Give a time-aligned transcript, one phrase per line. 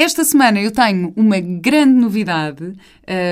[0.00, 2.72] Esta semana eu tenho uma grande novidade.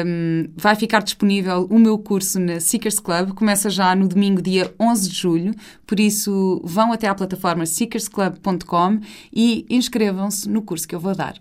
[0.07, 3.32] Um, vai ficar disponível o meu curso na Seekers Club.
[3.32, 5.54] Começa já no domingo, dia 11 de julho.
[5.86, 9.00] Por isso, vão até à plataforma seekersclub.com
[9.32, 11.36] e inscrevam-se no curso que eu vou dar.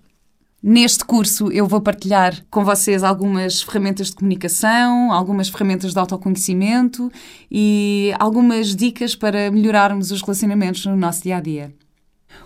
[0.64, 7.12] Neste curso eu vou partilhar com vocês algumas ferramentas de comunicação, algumas ferramentas de autoconhecimento
[7.52, 11.74] e algumas dicas para melhorarmos os relacionamentos no nosso dia a dia.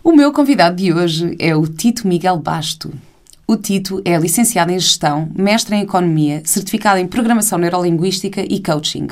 [0.03, 2.91] O meu convidado de hoje é o Tito Miguel Basto.
[3.47, 9.09] O Tito é licenciado em Gestão, mestre em Economia, certificado em Programação Neurolinguística e Coaching.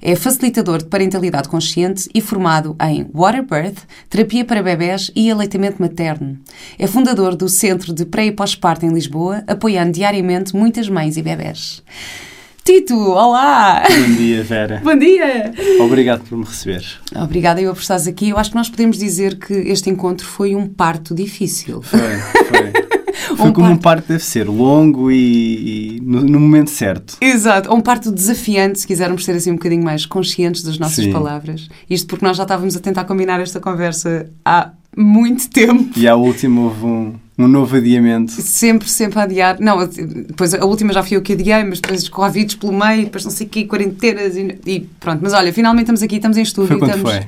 [0.00, 6.38] É facilitador de parentalidade consciente e formado em Waterbirth, terapia para bebés e aleitamento materno.
[6.78, 11.22] É fundador do Centro de Pré e Pós-Parto em Lisboa, apoiando diariamente muitas mães e
[11.22, 11.82] bebés.
[12.64, 13.82] Tito, olá!
[13.90, 14.80] Bom dia, Vera.
[14.84, 15.52] Bom dia!
[15.80, 16.84] Obrigado por me receber.
[17.12, 18.28] Obrigada eu por estares aqui.
[18.28, 21.82] Eu acho que nós podemos dizer que este encontro foi um parto difícil.
[21.82, 22.72] Foi, foi.
[23.36, 23.72] Foi um como parto...
[23.72, 27.16] um parto deve ser, longo e, e no, no, momento certo.
[27.20, 31.12] Exato, um parto desafiante, se quisermos ser assim um bocadinho mais conscientes das nossas Sim.
[31.12, 31.68] palavras.
[31.88, 35.96] Isto porque nós já estávamos a tentar combinar esta conversa há muito tempo.
[35.96, 38.32] E à última houve um, um novo adiamento.
[38.32, 39.56] Sempre, sempre a adiar.
[39.60, 43.24] Não, depois a última já fui eu que adiei, mas depois Covid pelo meio, depois
[43.24, 45.20] não sei o quê, quarentenas e, e, pronto.
[45.22, 46.68] Mas olha, finalmente estamos aqui, estamos em estúdio.
[46.68, 47.26] Foi quando estamos, foi?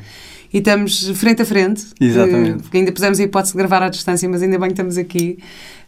[0.53, 1.85] E estamos frente a frente.
[2.01, 2.63] Exatamente.
[2.63, 5.39] Porque ainda pusemos a hipótese de gravar à distância, mas ainda bem que estamos aqui.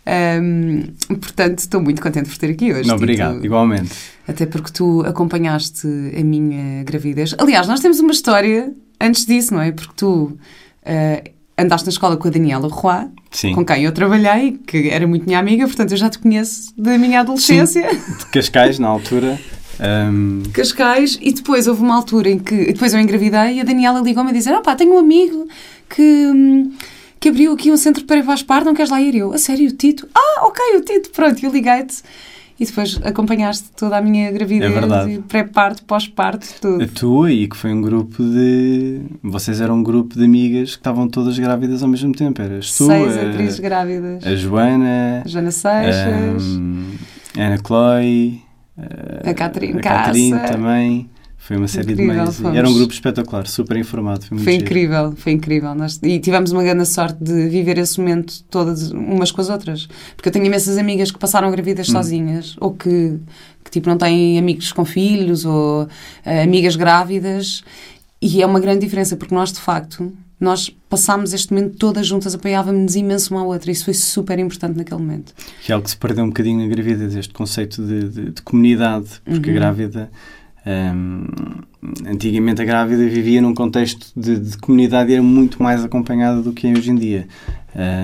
[0.07, 0.83] Um,
[1.17, 2.89] portanto, estou muito contente por ter aqui hoje.
[2.89, 3.93] Não, obrigado, igualmente.
[4.27, 7.35] Até porque tu acompanhaste a minha gravidez.
[7.39, 9.73] Aliás, nós temos uma história antes disso, não é?
[9.73, 13.55] Porque tu uh, andaste na escola com a Daniela Roy, Sim.
[13.55, 16.99] com quem eu trabalhei, que era muito minha amiga, portanto eu já te conheço da
[16.99, 17.89] minha adolescência.
[17.95, 19.41] Sim, de Cascais, na altura.
[20.11, 20.43] Um...
[20.53, 24.31] Cascais, e depois houve uma altura em que depois eu engravidei e a Daniela ligou-me
[24.31, 25.49] a dizer: Ah, pá, tenho um amigo
[25.89, 26.71] que,
[27.19, 29.15] que abriu aqui um centro para Vaspar, não queres lá ir?
[29.15, 30.09] Eu, a sério, o Tito?
[30.15, 32.03] Ah, ok, o Tito, pronto, eu liguei-te
[32.59, 36.83] e depois acompanhaste toda a minha gravidez, é pré-parto, pós-parto, tudo.
[36.83, 39.03] A tua e que foi um grupo de.
[39.23, 42.41] Vocês eram um grupo de amigas que estavam todas grávidas ao mesmo tempo.
[42.41, 43.23] Eras tu, Seis a...
[43.23, 44.27] atrizes grávidas.
[44.27, 46.43] A Joana, a Joana Seixas,
[47.37, 48.43] a Ana Chloe,
[49.25, 51.11] a Catherine, a Catherine também.
[51.47, 52.57] Foi uma série incrível, de meios.
[52.57, 54.25] Era um grupo espetacular, super informado.
[54.27, 55.77] Foi, foi incrível, foi incrível.
[55.77, 59.87] Nós, e tivemos uma grande sorte de viver esse momento todas umas com as outras.
[60.17, 61.93] Porque eu tenho imensas amigas que passaram gravidas hum.
[61.93, 63.17] sozinhas, ou que,
[63.63, 65.89] que tipo não têm amigos com filhos, ou uh,
[66.43, 67.63] amigas grávidas.
[68.21, 72.35] E é uma grande diferença, porque nós, de facto, nós passámos este momento todas juntas,
[72.35, 73.71] apoiávamos imenso uma à outra.
[73.71, 75.33] Isso foi super importante naquele momento.
[75.63, 78.43] Que é algo que se perdeu um bocadinho na gravidez, este conceito de, de, de
[78.43, 79.57] comunidade, porque uhum.
[79.57, 80.11] a grávida
[80.67, 81.27] um,
[82.07, 86.53] antigamente a grávida vivia num contexto de, de, comunidade e era muito mais acompanhada do
[86.53, 87.29] que é hoje em dia.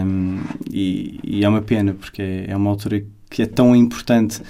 [0.06, 0.38] Um,
[0.70, 4.40] e, e, é uma pena, porque é, uma altura que é tão importante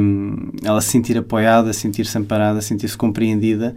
[0.00, 3.74] um, ela se sentir apoiada, sentir-se amparada, sentir-se compreendida.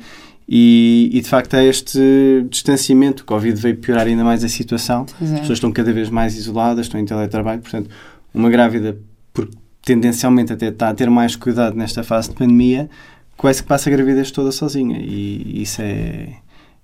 [0.47, 3.23] E, e, de facto é este distanciamento.
[3.23, 5.05] O Covid veio piorar ainda mais a situação.
[5.19, 5.23] É.
[5.23, 7.61] As pessoas estão cada vez mais isoladas, estão em teletrabalho.
[7.61, 7.90] Portanto,
[8.34, 8.97] uma grávida,
[9.34, 9.50] por,
[9.81, 12.90] tendencialmente até está a ter mais cuidado nesta fase de pandemia,
[13.38, 15.00] quase que passa a gravidez toda sozinha.
[15.00, 16.30] E isso é,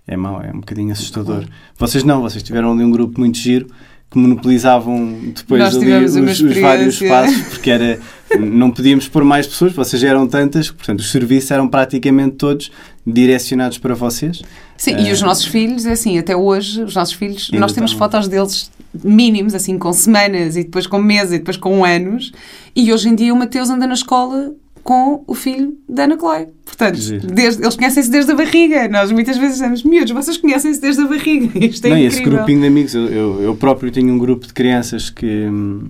[0.08, 1.46] é mau, é um bocadinho assustador.
[1.78, 3.68] Vocês não, vocês tiveram ali um grupo muito giro
[4.10, 8.00] que monopolizavam depois ali os, os vários espaços, porque era,
[8.40, 12.72] não podíamos pôr mais pessoas, vocês eram tantas, portanto os serviços eram praticamente todos
[13.06, 14.42] direcionados para vocês.
[14.76, 17.92] Sim, uh, e os nossos filhos, é assim, até hoje, os nossos filhos, nós temos
[17.92, 18.10] estão...
[18.10, 18.72] fotos deles
[19.04, 22.31] mínimos, assim, com semanas e depois com meses e depois com anos,
[22.76, 24.56] e hoje em dia o Mateus anda na escola
[24.89, 26.47] com o filho da Ana Chloe.
[26.66, 26.97] Portanto,
[27.31, 28.88] desde, eles conhecem-se desde a barriga.
[28.88, 31.45] Nós muitas vezes dizemos, miúdos, vocês conhecem-se desde a barriga.
[31.63, 32.07] Isto é Não, incrível.
[32.07, 35.45] esse grupinho de amigos, eu, eu, eu, próprio tenho um grupo de crianças que.
[35.45, 35.89] Hum,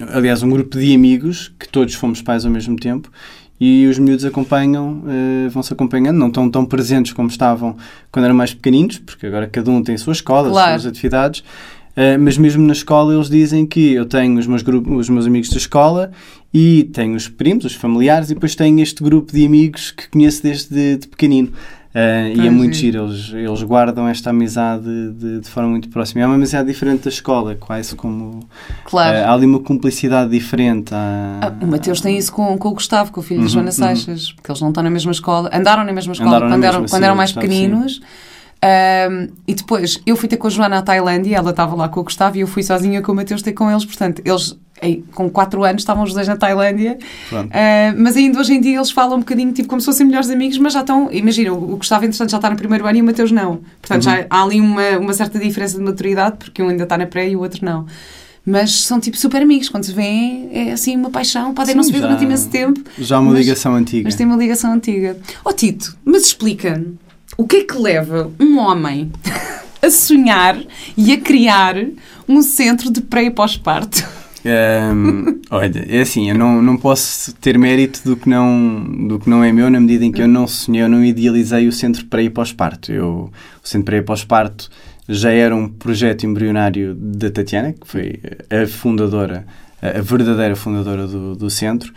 [0.00, 3.08] aliás, um grupo de amigos que todos fomos pais ao mesmo tempo
[3.60, 7.76] e os miúdos acompanham, uh, vão-se acompanhando, não estão tão presentes como estavam
[8.10, 10.74] quando eram mais pequeninos, porque agora cada um tem a sua escola, claro.
[10.74, 11.44] as suas atividades.
[12.00, 15.26] Uh, mas mesmo na escola eles dizem que eu tenho os meus, grupos, os meus
[15.26, 16.10] amigos da escola
[16.52, 20.42] e tenho os primos, os familiares, e depois tenho este grupo de amigos que conheço
[20.42, 21.48] desde de, pequenino.
[21.94, 26.22] Uh, e é muito giro, eles, eles guardam esta amizade de, de, forma muito próxima.
[26.22, 28.48] É uma amizade diferente da escola, quase como.
[28.84, 29.18] Claro.
[29.18, 30.94] Uh, há ali uma cumplicidade diferente.
[30.94, 31.38] Há...
[31.42, 33.68] Ah, o Mateus tem isso com, com o Gustavo, com o filho uhum, de Joana
[33.68, 33.72] uhum.
[33.72, 34.36] Seixas, uhum.
[34.36, 37.16] porque eles não estão na mesma escola, andaram na mesma escola quando, eram, quando eram
[37.16, 38.00] mais pequeninos.
[38.62, 42.00] Um, e depois eu fui ter com a Joana à Tailândia, ela estava lá com
[42.00, 43.84] o Gustavo e eu fui sozinha com o Mateus ter com eles.
[43.84, 44.58] Portanto, eles
[45.12, 46.98] com 4 anos estavam os dois na Tailândia,
[47.32, 47.46] uh,
[47.98, 50.56] mas ainda hoje em dia eles falam um bocadinho tipo como se fossem melhores amigos,
[50.56, 53.30] mas já estão, imagina, o Gustavo entretanto já está no primeiro ano e o Mateus
[53.30, 53.60] não.
[53.80, 54.10] Portanto, uhum.
[54.10, 57.28] já há ali uma, uma certa diferença de maturidade, porque um ainda está na pré
[57.28, 57.86] e o outro não.
[58.44, 61.84] Mas são tipo super amigos, quando se vêem é assim uma paixão, podem Sim, não
[61.84, 62.80] se ver durante imenso tempo.
[62.98, 64.04] Já uma mas, ligação antiga.
[64.04, 65.18] Mas tem uma ligação antiga.
[65.44, 66.82] Ó oh, Tito, mas explica
[67.36, 69.10] o que é que leva um homem
[69.82, 70.58] a sonhar
[70.96, 71.76] e a criar
[72.28, 74.06] um centro de pré e pós-parto?
[74.44, 79.28] Um, olha, é assim, eu não, não posso ter mérito do que, não, do que
[79.28, 82.06] não é meu na medida em que eu não sonhei, eu não idealizei o Centro
[82.06, 82.92] para e pós-parto.
[82.92, 83.30] O
[83.62, 84.70] Centro para e pós-parto
[85.08, 89.44] já era um projeto embrionário da Tatiana, que foi a fundadora,
[89.82, 91.92] a verdadeira fundadora do, do centro.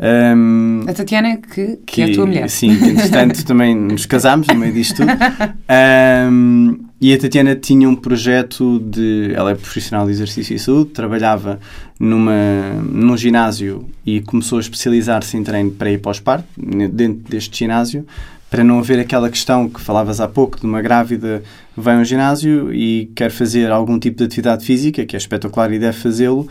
[0.00, 2.48] Um, a Tatiana, que, que, que, é a tua mulher.
[2.48, 5.10] Sim, que entretanto também nos casámos no meio disto tudo.
[6.30, 9.32] Um, e a Tatiana tinha um projeto de.
[9.34, 11.58] Ela é profissional de exercício e saúde, trabalhava
[11.98, 18.06] numa, num ginásio e começou a especializar-se em treino pré e pós-parto, dentro deste ginásio,
[18.50, 21.42] para não haver aquela questão que falavas há pouco de uma grávida
[21.76, 25.72] vai a um ginásio e quer fazer algum tipo de atividade física, que é espetacular
[25.72, 26.48] e deve fazê-lo,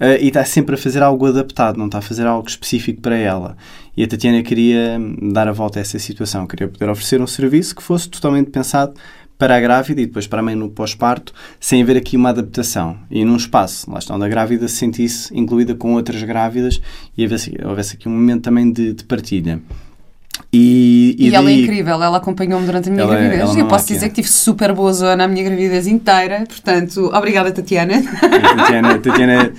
[0.00, 3.16] Uh, e está sempre a fazer algo adaptado, não está a fazer algo específico para
[3.16, 3.56] ela.
[3.96, 7.74] E a Tatiana queria dar a volta a essa situação, queria poder oferecer um serviço
[7.74, 8.94] que fosse totalmente pensado
[9.38, 12.96] para a grávida e depois para a mãe no pós-parto, sem haver aqui uma adaptação.
[13.10, 16.80] E num espaço, lá está, onde a grávida se sentisse incluída com outras grávidas
[17.16, 19.60] e houvesse, houvesse aqui um momento também de, de partilha.
[20.52, 23.50] E, e, e daí, ela é incrível, ela acompanhou-me durante a minha ela, é- gravidez.
[23.50, 27.52] Ela eu posso dizer que tive super boa zona a minha gravidez inteira, portanto, obrigada,
[27.52, 28.02] Tatiana.
[28.56, 29.52] Tatiana, Tatiana,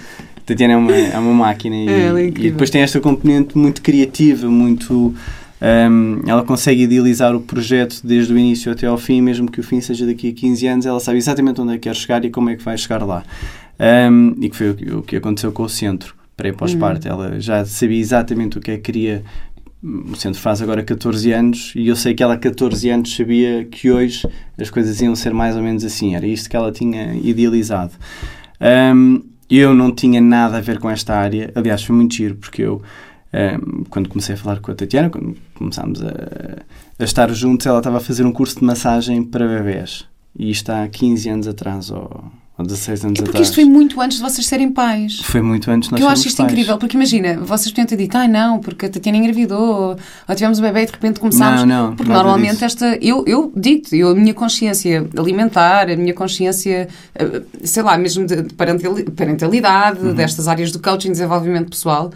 [0.49, 3.81] Tatiana é, uma, é uma máquina e, é, é e depois tem esta componente muito
[3.81, 5.13] criativa, muito
[5.61, 9.63] um, ela consegue idealizar o projeto desde o início até ao fim, mesmo que o
[9.63, 12.29] fim seja daqui a 15 anos, ela sabe exatamente onde é que quer chegar e
[12.29, 13.23] como é que vai chegar lá.
[13.79, 17.07] Um, e que foi o que, o que, aconteceu com o centro, pré pós-parte.
[17.07, 17.13] Uhum.
[17.13, 19.23] Ela já sabia exatamente o que é que queria.
[19.81, 23.89] O centro faz agora 14 anos e eu sei que ela, 14 anos, sabia que
[23.89, 26.15] hoje as coisas iam ser mais ou menos assim.
[26.15, 27.93] Era isto que ela tinha idealizado.
[28.61, 31.51] Um, eu não tinha nada a ver com esta área.
[31.55, 32.81] Aliás, foi muito giro, porque eu
[33.33, 36.09] um, quando comecei a falar com a Tatiana, quando começámos a,
[36.99, 40.05] a, estar juntos, ela estava a fazer um curso de massagem para bebés.
[40.37, 42.23] E isto há 15 anos atrás, ou,
[42.59, 43.47] ou 16 anos é porque atrás.
[43.47, 45.21] isto foi muito antes de vocês serem pais.
[45.23, 46.51] Foi muito antes de nós Eu acho isto pais.
[46.51, 49.97] incrível, porque imagina, vocês podiam ter dito, ai ah, não, porque a Tatiana engravidou,
[50.27, 51.63] ou tivemos um bebê e de repente começámos.
[51.63, 51.95] Não, não.
[51.95, 52.65] Porque normalmente disso.
[52.65, 52.97] esta.
[53.01, 58.25] Eu, eu digo-te, eu, a minha consciência alimentar, a minha consciência, eh, sei lá, mesmo
[58.25, 58.43] de
[59.15, 60.13] parentalidade, uhum.
[60.13, 62.11] destas áreas do coaching, desenvolvimento pessoal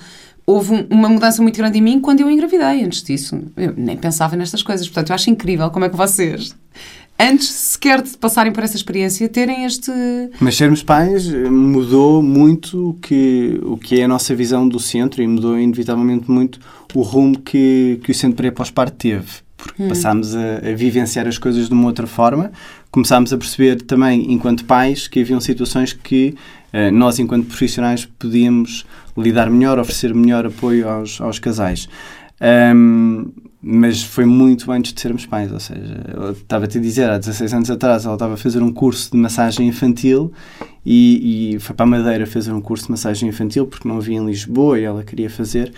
[0.46, 2.84] houve uma mudança muito grande em mim quando eu engravidei.
[2.84, 4.88] Antes disso, eu nem pensava nestas coisas.
[4.88, 6.54] Portanto, eu acho incrível como é que vocês,
[7.24, 9.92] antes sequer de passarem por essa experiência, terem este.
[10.40, 15.22] Mas sermos pais mudou muito o que, o que é a nossa visão do centro
[15.22, 16.60] e mudou inevitavelmente muito
[16.94, 19.44] o rumo que, que o centro pré pós-parto teve.
[19.56, 19.88] Porque hum.
[19.88, 22.52] passámos a, a vivenciar as coisas de uma outra forma,
[22.92, 26.36] começámos a perceber também, enquanto pais, que haviam situações que
[26.74, 28.86] uh, nós, enquanto profissionais, podíamos
[29.18, 31.88] lidar melhor, oferecer melhor apoio aos, aos casais.
[32.76, 33.32] Um,
[33.66, 37.54] mas foi muito antes de sermos pais, ou seja, eu estava-te a dizer, há 16
[37.54, 40.34] anos atrás ela estava a fazer um curso de massagem infantil
[40.86, 44.18] e, e foi para a Madeira fazer um curso de massagem infantil porque não havia
[44.18, 45.72] em Lisboa e ela queria fazer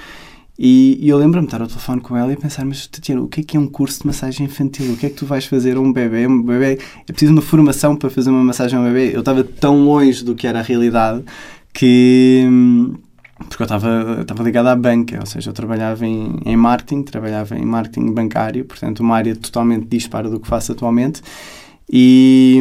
[0.58, 3.28] e, e eu lembro-me de estar ao telefone com ela e pensar, mas Tatiana, o
[3.28, 4.94] que é que é um curso de massagem infantil?
[4.94, 6.26] O que é que tu vais fazer a um bebê?
[6.26, 9.14] Um bebê é preciso uma formação para fazer uma massagem a um bebê?
[9.14, 11.24] Eu estava tão longe do que era a realidade
[11.74, 12.50] que
[13.38, 17.66] porque eu estava, ligado à banca, ou seja, eu trabalhava em, em marketing, trabalhava em
[17.66, 21.22] marketing bancário, portanto, uma área totalmente dispara do que faço atualmente.
[21.92, 22.60] E,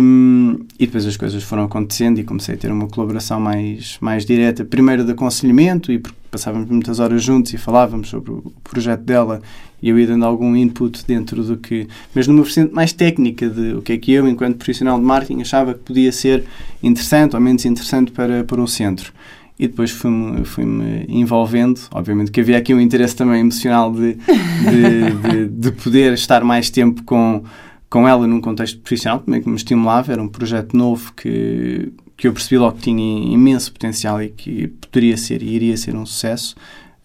[0.78, 4.64] e depois as coisas foram acontecendo e comecei a ter uma colaboração mais, mais direta,
[4.64, 9.40] primeiro de aconselhamento, e passávamos muitas horas juntos e falávamos sobre o projeto dela
[9.80, 13.74] e eu ia dando algum input dentro do que, mas numa vertente mais técnica de
[13.74, 16.44] o que é que eu, enquanto profissional de marketing, achava que podia ser
[16.82, 19.12] interessante ou menos interessante para, para o centro
[19.58, 20.64] e depois fui-me fui
[21.08, 21.80] envolvendo.
[21.92, 26.70] Obviamente que havia aqui um interesse também emocional de, de, de, de, poder estar mais
[26.70, 27.44] tempo com,
[27.88, 30.12] com ela num contexto profissional, também que me estimulava.
[30.12, 34.68] Era um projeto novo que, que eu percebi logo que tinha imenso potencial e que
[34.68, 36.56] poderia ser e iria ser um sucesso.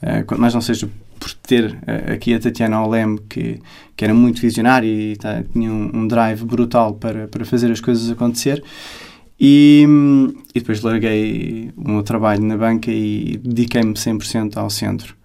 [0.01, 0.89] Uh, quanto mais não seja
[1.19, 3.59] por ter uh, aqui a Tatiana Olem, que,
[3.95, 7.81] que era muito visionária e tá, tinha um, um, drive brutal para, para fazer as
[7.81, 8.63] coisas acontecer.
[9.39, 9.85] E,
[10.53, 15.15] e depois larguei o meu trabalho na banca e dediquei-me 100% ao centro.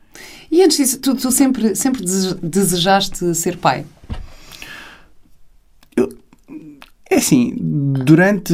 [0.51, 2.05] E antes disso, tu, tu sempre, sempre
[2.41, 3.85] desejaste ser pai?
[7.11, 8.53] É assim, durante.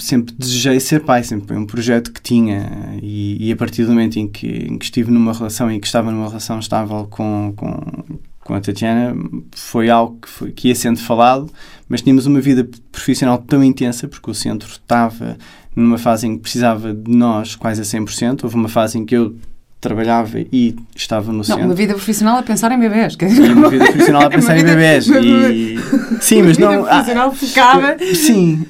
[0.00, 3.90] Sempre desejei ser pai, sempre foi um projeto que tinha, e, e a partir do
[3.90, 7.52] momento em que, em que, estive numa relação e que estava numa relação estável com,
[7.54, 8.17] com,
[8.48, 9.14] com a Tatiana,
[9.54, 11.50] foi algo que, foi, que ia sendo falado,
[11.86, 15.36] mas tínhamos uma vida profissional tão intensa, porque o centro estava
[15.76, 18.44] numa fase em que precisava de nós quase a 100%.
[18.44, 19.36] Houve uma fase em que eu
[19.82, 21.60] trabalhava e estava no centro.
[21.60, 23.18] Não, uma vida profissional a pensar em bebés.
[23.20, 25.08] E uma vida profissional a pensar em bebés.
[25.08, 25.76] E...
[26.18, 26.68] Sim, mas não...
[26.68, 28.14] Uma vida profissional focada.
[28.14, 28.66] Sim,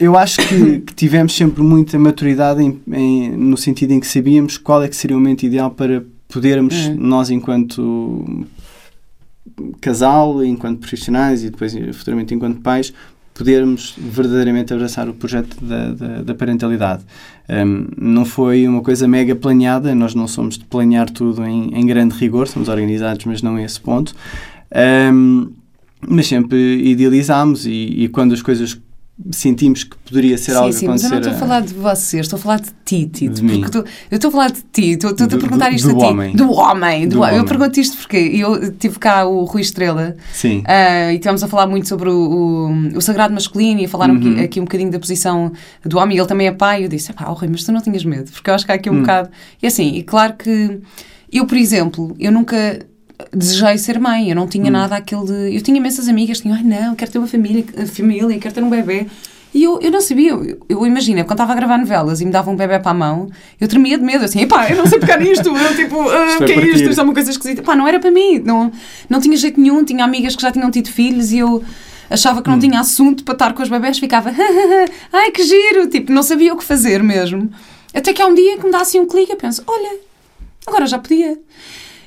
[0.00, 4.58] eu acho que, que, tivemos sempre muita maturidade em, em, no sentido em que sabíamos
[4.58, 6.94] qual é que seria o momento ideal para podermos, é.
[6.94, 8.44] nós enquanto
[9.80, 12.92] casal, enquanto profissionais e depois futuramente enquanto pais,
[13.34, 17.02] podermos verdadeiramente abraçar o projeto da, da, da parentalidade.
[17.48, 21.86] Um, não foi uma coisa mega planeada, nós não somos de planear tudo em, em
[21.86, 24.14] grande rigor, somos organizados, mas não a esse ponto.
[25.12, 25.50] Um,
[26.06, 28.78] mas sempre idealizámos e, e quando as coisas
[29.30, 31.08] sentimos que poderia ser sim, algo sim, acontecer.
[31.08, 33.34] Mas eu não estou a falar de você, estou a falar de ti, Tito.
[33.34, 33.62] De mim.
[33.70, 33.78] Tu,
[34.10, 36.04] eu estou a falar de ti, estou, estou do, a perguntar isto do a ti.
[36.06, 36.34] Homem.
[36.36, 37.08] Do homem.
[37.08, 37.36] Do, do homem.
[37.36, 40.58] Eu pergunto isto porque eu tive cá o Rui Estrela sim.
[40.60, 42.14] Uh, e estivemos a falar muito sobre o,
[42.92, 44.16] o, o sagrado masculino e a falar Uhum.
[44.32, 45.52] aqui, aqui um bocadinho da posição
[45.84, 46.16] do homem.
[46.16, 46.84] E ele também é pai.
[46.84, 48.74] Eu disse: pá, oh, Rui, mas tu não tinhas medo, porque eu acho que há
[48.74, 49.00] aqui um Hum.
[49.00, 49.30] bocado.
[49.62, 50.80] E assim, e claro que
[51.32, 52.84] eu, por exemplo, eu nunca
[53.32, 54.70] desejei ser mãe, eu não tinha Hum.
[54.72, 55.56] nada aquele de.
[55.56, 58.62] Eu tinha imensas amigas que tinham, ai não, quero ter uma família, família quero ter
[58.62, 59.06] um bebê.
[59.54, 62.30] E eu, eu não sabia, eu, eu imagino, quando estava a gravar novelas e me
[62.32, 63.28] dava um bebê para a mão,
[63.60, 66.42] eu tremia de medo, assim, pá, eu não sei pegar nisto, eu tipo, ah, Isto
[66.42, 66.74] o que é partir.
[66.74, 66.88] isto?
[66.88, 67.62] Isto é uma coisa esquisita.
[67.62, 68.72] Pá, não era para mim, não,
[69.10, 71.62] não tinha jeito nenhum, tinha amigas que já tinham tido filhos e eu
[72.08, 74.32] achava que não tinha assunto para estar com os bebés, ficava,
[75.12, 77.50] ai que giro, tipo, não sabia o que fazer mesmo.
[77.92, 79.98] Até que há um dia que me dá assim um clique, eu penso, olha,
[80.66, 81.38] agora já podia.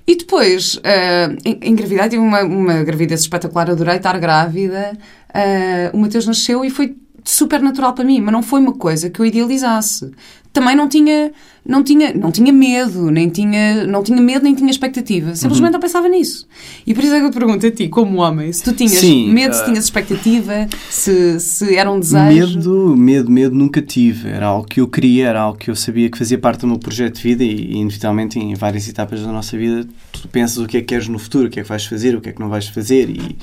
[0.07, 4.95] E depois, uh, engravidei, tive uma, uma gravidez espetacular, adorei estar grávida.
[5.29, 9.09] Uh, o Mateus nasceu e foi super natural para mim, mas não foi uma coisa
[9.09, 10.11] que eu idealizasse.
[10.53, 11.33] Também não tinha,
[11.65, 15.35] não tinha, não tinha medo, nem tinha, não tinha medo, nem tinha expectativa.
[15.35, 16.47] Simplesmente não pensava nisso.
[16.87, 19.33] E por isso é que eu pergunto a ti, como homem, se tu tinhas Sim,
[19.33, 22.57] medo, se uh, tinhas expectativa, se, se era um desejo.
[22.57, 24.29] Medo, medo, medo nunca tive.
[24.29, 26.79] Era algo que eu queria, era algo que eu sabia que fazia parte do meu
[26.79, 30.77] projeto de vida e, inevitavelmente, em várias etapas da nossa vida, tu pensas o que
[30.77, 32.39] é que queres no futuro, o que é que vais fazer, o que é que
[32.39, 33.35] não vais fazer e,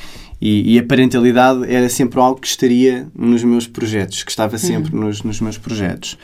[0.44, 4.92] e, e a parentalidade era sempre algo que estaria nos meus projetos, que estava sempre
[4.92, 5.02] Uhum.
[5.02, 6.18] nos, nos meus projetos.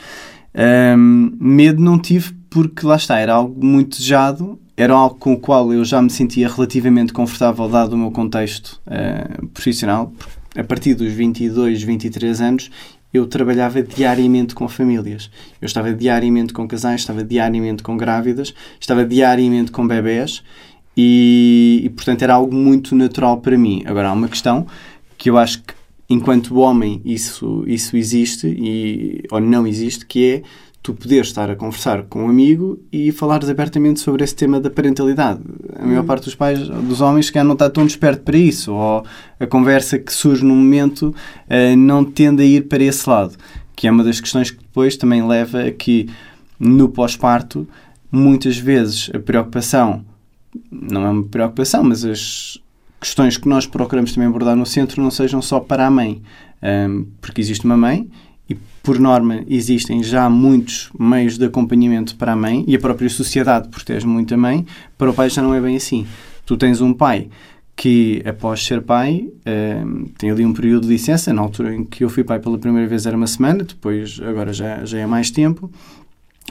[0.97, 5.39] Um, medo não tive porque lá está, era algo muito desejado, era algo com o
[5.39, 10.11] qual eu já me sentia relativamente confortável dado o meu contexto uh, profissional.
[10.53, 12.69] A partir dos 22, 23 anos,
[13.13, 15.31] eu trabalhava diariamente com famílias.
[15.61, 20.43] Eu estava diariamente com casais, estava diariamente com grávidas, estava diariamente com bebés
[21.01, 23.83] e, e portanto era algo muito natural para mim.
[23.85, 24.67] Agora há uma questão
[25.17, 25.73] que eu acho que
[26.09, 30.41] enquanto homem isso, isso existe e, ou não existe, que é
[30.83, 34.69] tu poderes estar a conversar com um amigo e falares abertamente sobre esse tema da
[34.69, 35.39] parentalidade.
[35.77, 38.73] A maior parte dos pais, dos homens, se calhar não está tão desperto para isso,
[38.73, 39.05] ou
[39.39, 41.15] a conversa que surge no momento
[41.47, 43.37] uh, não tende a ir para esse lado,
[43.73, 46.09] que é uma das questões que depois também leva a que
[46.59, 47.65] no pós-parto,
[48.11, 50.03] muitas vezes a preocupação,
[50.71, 52.59] não é uma preocupação, mas as
[52.99, 56.21] questões que nós procuramos também abordar no centro não sejam só para a mãe,
[56.61, 58.09] um, porque existe uma mãe
[58.49, 63.09] e, por norma, existem já muitos meios de acompanhamento para a mãe e a própria
[63.09, 64.65] sociedade protege muito a mãe.
[64.97, 66.07] Para o pai já não é bem assim.
[66.45, 67.29] Tu tens um pai
[67.75, 69.29] que, após ser pai,
[69.85, 71.31] um, tem ali um período de licença.
[71.31, 74.51] Na altura em que eu fui pai pela primeira vez era uma semana, depois, agora
[74.51, 75.71] já, já é mais tempo.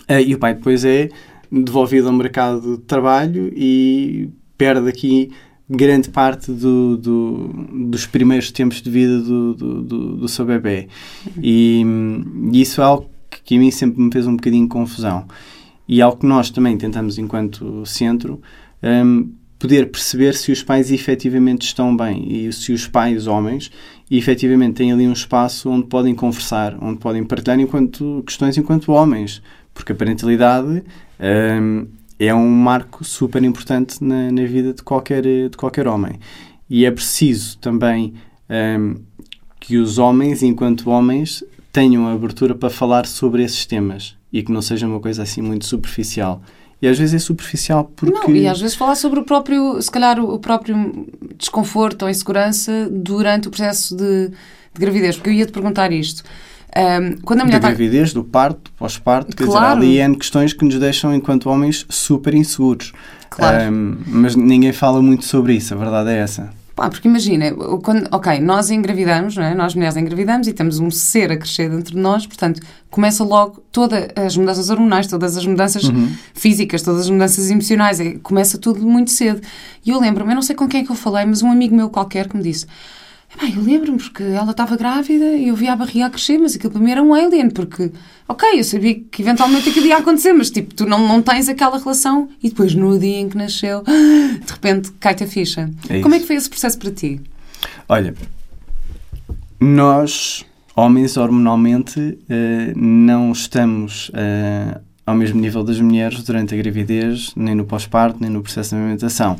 [0.08, 1.10] Uh, e o pai depois é
[1.50, 5.30] devolvido ao mercado de trabalho e perde aqui
[5.68, 7.48] grande parte do, do,
[7.88, 10.88] dos primeiros tempos de vida do, do, do, seu bebê.
[11.40, 11.84] E,
[12.52, 13.10] e, isso é algo
[13.44, 15.26] que a mim sempre me fez um bocadinho de confusão.
[15.86, 18.40] E é algo que nós também tentamos, enquanto centro,
[18.82, 23.70] um, poder perceber se os pais efetivamente estão bem e se os pais, homens,
[24.10, 29.42] efetivamente têm ali um espaço onde podem conversar, onde podem partilhar enquanto, questões enquanto homens.
[29.74, 30.82] Porque a parentalidade
[32.18, 36.18] é um marco super importante na, na, vida de qualquer, de qualquer homem.
[36.68, 38.14] E é preciso também
[39.60, 44.62] que os homens, enquanto homens, tenham abertura para falar sobre esses temas e que não
[44.62, 46.42] seja uma coisa assim muito superficial.
[46.80, 48.14] E às vezes é superficial porque...
[48.14, 51.06] Não, e às vezes falar sobre o próprio, se calhar, o próprio
[51.36, 55.16] desconforto ou insegurança durante o processo de, de gravidez.
[55.16, 56.22] Porque eu ia-te perguntar isto.
[56.76, 57.76] Um, quando a mulher da está...
[57.76, 59.80] gravidez, do parto, pós-parto, quer dizer, Claro.
[59.80, 62.92] ali questões que nos deixam, enquanto homens, super inseguros.
[63.30, 63.72] Claro.
[63.72, 66.50] Um, mas ninguém fala muito sobre isso, a verdade é essa.
[66.76, 67.50] Pá, porque imagina,
[67.82, 69.52] quando, ok, nós engravidamos, não é?
[69.52, 73.64] nós mulheres engravidamos e temos um ser a crescer dentro de nós, portanto, começa logo
[73.72, 75.82] todas as mudanças hormonais, todas as mudanças
[76.34, 79.40] físicas, todas as mudanças emocionais, é- começa tudo muito cedo.
[79.84, 81.74] E eu lembro-me, eu não sei com quem é que eu falei, mas um amigo
[81.74, 82.64] meu qualquer que me disse.
[83.34, 86.54] "Epá, eu lembro-me porque ela estava grávida e eu via a barriga a crescer, mas
[86.54, 87.92] aquilo para mim era um alien, porque,
[88.26, 91.78] ok, eu sabia que eventualmente aquilo ia acontecer, mas tipo, tu não, não tens aquela
[91.78, 95.70] relação e depois no dia em que nasceu, de repente cai-te a ficha.
[95.88, 97.20] É Como é que foi esse processo para ti?
[97.88, 98.14] Olha,
[99.60, 100.44] nós,
[100.74, 107.54] homens, hormonalmente, eh, não estamos eh, ao mesmo nível das mulheres durante a gravidez, nem
[107.54, 109.38] no pós-parto, nem no processo de amamentação.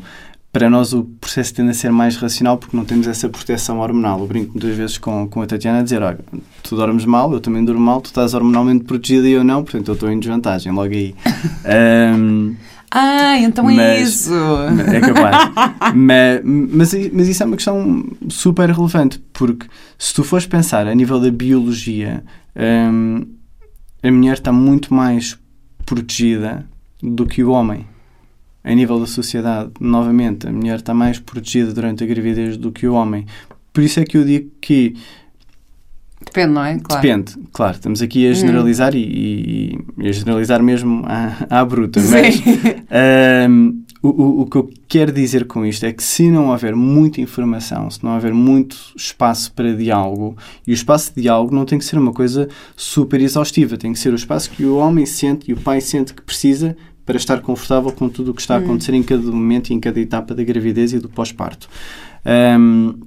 [0.51, 4.19] Para nós, o processo tende a ser mais racional porque não temos essa proteção hormonal.
[4.21, 6.19] Eu brinco muitas vezes com, com a Tatiana a dizer: olha,
[6.63, 9.87] tu dormes mal, eu também durmo mal, tu estás hormonalmente protegida e eu não, portanto
[9.89, 11.13] eu estou em desvantagem logo aí.
[11.65, 12.55] Ahm,
[12.91, 14.33] Ah, então é Mas- isso.
[14.87, 15.51] é capaz.
[15.95, 19.67] mas, mas, mas isso é uma questão super relevante, porque
[19.99, 22.23] se tu fores pensar a nível da biologia,
[22.91, 23.23] hum,
[24.01, 25.37] a mulher está muito mais
[25.85, 26.65] protegida
[27.03, 27.85] do que o homem.
[28.69, 32.87] A nível da sociedade, novamente, a mulher está mais protegida durante a gravidez do que
[32.87, 33.25] o homem.
[33.73, 34.95] Por isso é que eu digo que
[36.23, 36.77] Depende, não é?
[36.77, 37.01] Claro.
[37.01, 41.99] Depende, claro, estamos aqui a generalizar e, e- e a generalizar mesmo à, à bruta,
[42.01, 42.11] Sim.
[42.11, 42.43] mas
[44.03, 47.21] o, o- o que eu quero dizer com isto é que se não houver muita
[47.21, 51.79] informação, se não houver muito espaço para diálogo, e o espaço de diálogo não tem
[51.79, 55.49] que ser uma coisa super exaustiva, tem que ser o espaço que o homem sente
[55.49, 56.75] e o pai sente que precisa
[57.09, 59.79] para estar confortável com tudo o que está a acontecer em cada momento e em
[59.79, 61.67] cada etapa da gravidez e do pós-parto.
[62.23, 62.99] Ahm,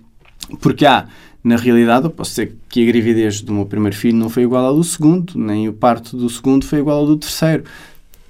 [0.60, 1.06] porque há,
[1.44, 4.68] na realidade, eu posso dizer que a gravidez do meu primeiro filho não foi igual
[4.68, 7.62] à do segundo, nem o parto do segundo foi igual ao do terceiro.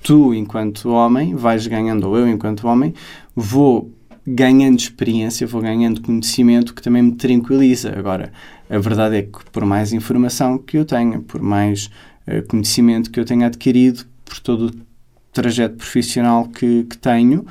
[0.02, 2.93] Tu, enquanto homem, vais ganhando, ou eu, enquanto homem,
[3.35, 3.91] vou
[4.26, 7.95] ganhando experiência, vou ganhando conhecimento que também me tranquiliza.
[7.99, 8.31] Agora,
[8.69, 11.89] a verdade é que, por mais informação que eu tenha, por mais
[12.26, 14.92] eh, conhecimento que eu tenha adquirido, por todo o
[15.32, 17.45] trajeto profissional que, que tenho,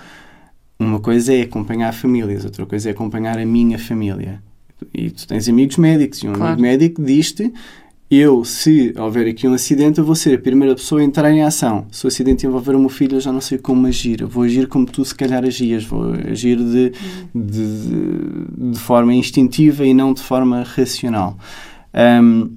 [0.80, 4.42] uma coisa é acompanhar famílias, outra coisa é acompanhar a minha família.
[4.94, 6.54] E tu tens amigos médicos, e um Claro.
[6.54, 7.54] amigo médico diz-te:
[8.10, 11.44] eu, se houver aqui um acidente, eu vou ser a primeira pessoa a entrar em
[11.44, 11.86] ação.
[11.92, 14.22] Se o acidente envolver o meu filho, eu já não sei como agir.
[14.22, 15.86] Eu vou agir como tu, se calhar, agias.
[15.86, 16.92] Vou agir de,
[17.34, 21.38] de, de forma instintiva e não de forma racional.
[22.24, 22.50] Hum,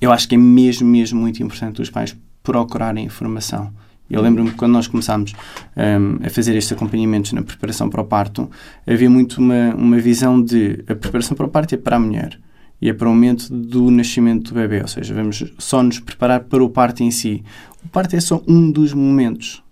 [0.00, 3.72] eu acho que é mesmo, mesmo muito importante os pais procurarem informação.
[4.10, 5.32] Eu lembro-me que quando nós começámos
[5.76, 8.50] hum, a fazer estes acompanhamentos na preparação para o parto,
[8.86, 12.38] havia muito uma, uma visão de a preparação para o parto é para a mulher
[12.82, 16.40] e é para o momento do nascimento do bebê, ou seja, vamos só nos preparar
[16.40, 17.42] para o parto em si.
[17.82, 19.63] O parto é só um dos momentos.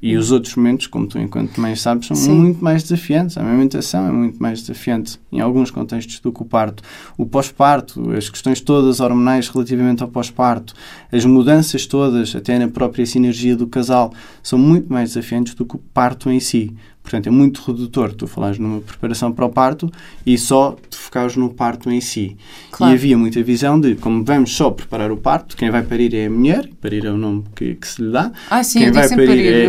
[0.00, 2.34] E os outros momentos, como tu, enquanto mãe, sabes, são Sim.
[2.34, 3.36] muito mais desafiantes.
[3.36, 6.82] A amamentação é muito mais desafiante em alguns contextos do que o parto.
[7.16, 10.74] O pós-parto, as questões todas hormonais relativamente ao pós-parto,
[11.10, 15.76] as mudanças todas, até na própria sinergia do casal, são muito mais desafiantes do que
[15.76, 16.74] o parto em si.
[17.02, 19.90] Portanto, é muito redutor tu falares numa preparação para o parto
[20.24, 22.36] e só te focares no parto em si.
[22.70, 22.92] Claro.
[22.92, 26.26] E havia muita visão de, como vamos só preparar o parto, quem vai parir é
[26.26, 29.08] a mulher, parir é o nome que, que se lhe dá, Ah, sim, quem vai
[29.08, 29.46] parir parir.
[29.46, 29.64] é,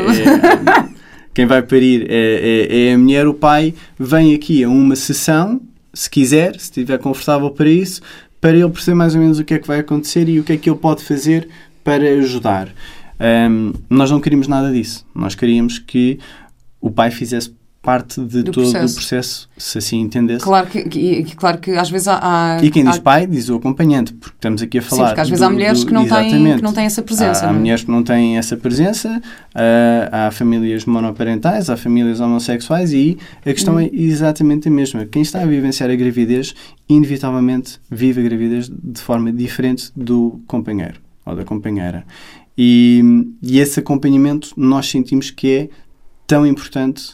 [0.79, 0.89] é-
[1.33, 5.59] quem vai parir é, é- é a mulher, o pai vem aqui a uma sessão,
[5.93, 7.99] se quiser, se estiver confortável para isso,
[8.39, 10.53] para ele perceber mais ou menos o que é que vai acontecer e o que
[10.53, 11.47] é que ele pode fazer
[11.83, 12.69] para ajudar.
[13.19, 15.05] Ahm, nós não queríamos nada disso.
[15.15, 16.19] Nós queríamos que
[16.83, 18.93] o pai fizesse parte de Do todo processo.
[18.93, 20.41] o processo, se assim entendesse.
[20.45, 22.17] Claro que, que- claro que às vezes há.
[22.55, 25.07] há E quem diz há- pai diz o acompanhante, porque estamos aqui a Sim, falar.
[25.09, 27.45] porque às vezes do- há mulheres do- que não, têm, que não têm essa presença.
[27.45, 27.57] Há, há é?
[27.57, 29.21] mulheres que não têm essa presença,
[29.53, 33.79] há, há famílias monoparentais, há famílias homossexuais e a questão Hum.
[33.81, 35.05] é exatamente a mesma.
[35.05, 36.53] Quem está a vivenciar a gravidez,
[36.87, 42.05] inevitavelmente vive a gravidez de forma diferente do companheiro ou da companheira.
[42.57, 43.01] E,
[43.41, 45.69] e esse acompanhamento nós sentimos que é
[46.27, 47.13] tão importante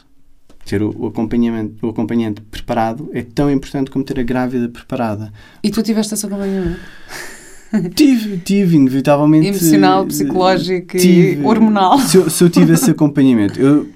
[0.66, 5.32] ter o, o acompanhamento, o acompanhante preparado é tão importante como ter a grávida preparada.
[5.64, 6.80] E tu tiveste esse acompanhamento?
[7.94, 9.48] Tive, tive, inevitavelmente.
[9.48, 12.00] Emocional, psicológico e tive- hormonal.
[12.00, 13.88] Se eu, se eu tive esse acompanhamento, eu,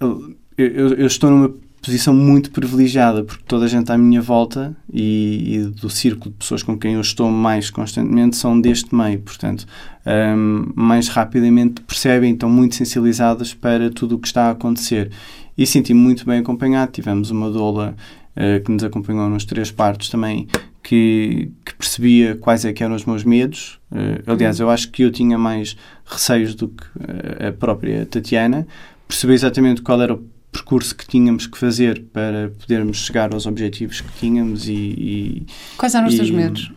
[0.00, 4.76] eu, eu- eu estou numa posição muito privilegiada, porque toda a gente à minha volta
[4.92, 9.20] e, e, do círculo de pessoas com quem eu estou mais constantemente são deste meio,
[9.20, 9.66] portanto,
[10.06, 15.10] um, mais rapidamente percebem, estão muito sensibilizadas para tudo o que está a acontecer.
[15.56, 16.92] E senti-me muito bem acompanhado.
[16.92, 17.94] Tivemos uma doula
[18.36, 20.48] uh, que nos acompanhou nos três partos também,
[20.82, 23.78] que, que, percebia quais é que eram os meus medos.
[23.90, 28.66] Uh, aliás, eu acho que eu tinha mais receios do que uh, a própria Tatiana.
[29.06, 34.00] Percebi exatamente qual era o percurso que tínhamos que fazer para podermos chegar aos objetivos
[34.00, 34.72] que tínhamos e...
[34.72, 36.72] e Quais eram os teus medos?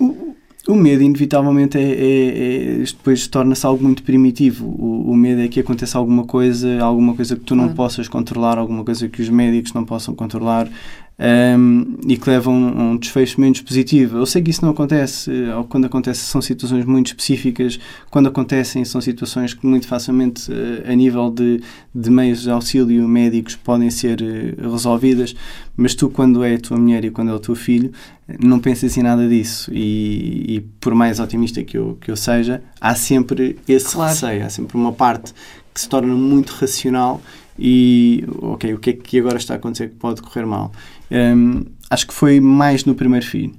[0.00, 0.34] o,
[0.68, 4.66] o medo, inevitavelmente, é, é, é depois torna-se algo muito primitivo.
[4.66, 8.58] O, o, medo é que aconteça alguma coisa, alguma coisa que tu não possas controlar,
[8.58, 10.68] alguma coisa que os médicos não possam controlar,
[11.18, 14.18] um, e que levam a um desfecho menos positivo.
[14.18, 17.78] Eu sei que isso não acontece, ou quando acontece são situações muito específicas,
[18.10, 21.62] quando acontecem são situações que muito facilmente, uh, a nível de,
[21.94, 25.34] de meios de auxílio médicos, podem ser uh, resolvidas,
[25.76, 27.92] mas tu, quando é a tua mulher e quando é o teu filho,
[28.40, 29.70] não pensas em nada disso.
[29.72, 34.12] E, e por mais otimista que eu, que eu seja, há sempre esse claro.
[34.12, 35.32] receio, há sempre uma parte
[35.72, 37.20] que se torna muito racional
[37.58, 40.72] e ok, o que é que agora está a acontecer que pode correr mal?
[41.12, 43.52] Um, acho que foi mais no primeiro filho.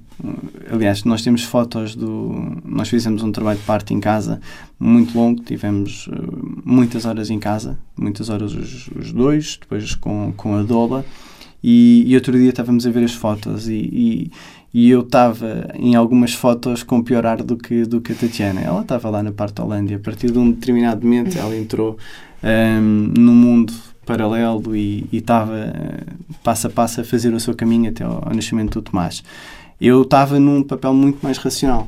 [0.71, 2.57] Aliás, nós temos fotos do.
[2.65, 4.41] Nós fizemos um trabalho de parte em casa
[4.79, 10.33] muito longo, tivemos uh, muitas horas em casa, muitas horas os, os dois, depois com,
[10.35, 11.05] com a Dola.
[11.63, 14.31] E, e, outro dia estávamos a ver as fotos e, e,
[14.73, 18.59] e eu estava em algumas fotos com pior ar do que, do que a Tatiana.
[18.59, 19.95] Ela estava lá na parte da Holândia.
[19.95, 21.97] A partir de um determinado momento, ela entrou
[22.43, 23.73] um, no mundo
[24.05, 26.03] paralelo e estava eh,
[26.43, 29.23] passo a passo a fazer o seu caminho até ao, ao nascimento do Tomás.
[29.79, 31.87] Eu estava num papel muito mais racional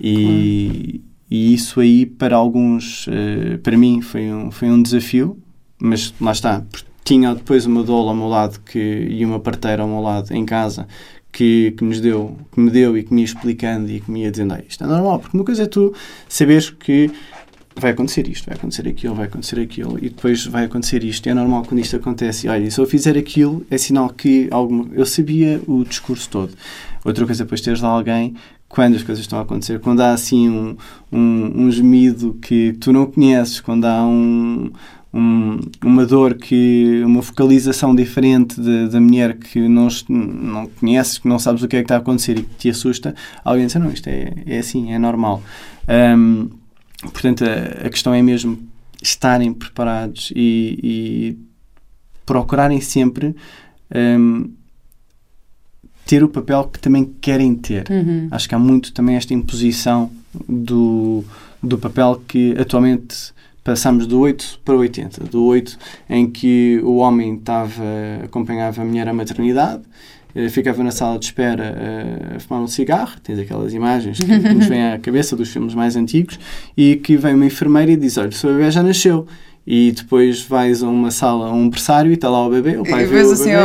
[0.00, 5.38] e, e isso aí para alguns, uh, para mim foi um, foi um desafio,
[5.80, 6.62] mas lá está,
[7.04, 10.44] tinha depois uma doula ao meu lado que, e uma parteira ao meu lado em
[10.44, 10.86] casa
[11.32, 14.22] que, que nos deu, que me deu e que me ia explicando e que me
[14.22, 15.94] ia dizendo, ah, isto é normal, porque uma coisa é tu
[16.28, 17.10] saberes que
[17.76, 21.28] vai acontecer isto, vai acontecer aquilo, vai acontecer aquilo e depois vai acontecer isto.
[21.28, 22.48] É normal quando isto acontece.
[22.48, 24.86] Olha, se eu fizer aquilo, é sinal que alguma...
[24.92, 26.52] eu sabia o discurso todo.
[27.04, 28.34] Outra coisa depois teres lá alguém
[28.68, 30.76] quando as coisas estão a acontecer, quando há assim um,
[31.12, 34.72] um, um gemido que tu não conheces, quando há um,
[35.12, 38.58] um, uma dor que uma focalização diferente
[38.90, 41.98] da mulher que não, não conheces, que não sabes o que é que está a
[41.98, 45.42] acontecer e que te assusta, alguém diz, não, isto é, é assim, é normal.
[46.16, 46.48] Um,
[47.02, 48.58] Portanto, a, a, questão é mesmo
[49.02, 51.38] estarem preparados e, e
[52.24, 53.34] procurarem sempre
[53.94, 54.50] um,
[56.06, 57.90] ter o papel que também querem ter.
[57.90, 58.28] Uhum.
[58.30, 60.10] Acho que há muito também esta imposição
[60.48, 61.24] do,
[61.62, 63.32] do papel que atualmente
[63.64, 65.24] passamos do 8 para 80.
[65.24, 65.78] Do 8
[66.10, 67.84] em que o homem estava,
[68.24, 69.82] acompanhava a mulher à maternidade
[70.50, 74.66] ficava na sala de espera eh, a fumar um cigarro, tens aquelas imagens que nos
[74.66, 76.38] vêm à cabeça dos filmes mais antigos,
[76.76, 79.26] e que vem uma enfermeira e diz, olha, o seu bebê já nasceu.
[79.66, 82.82] E depois vais a uma sala, a um berçário e está lá o bebê, o
[82.82, 83.62] pai e vê o assim bebê e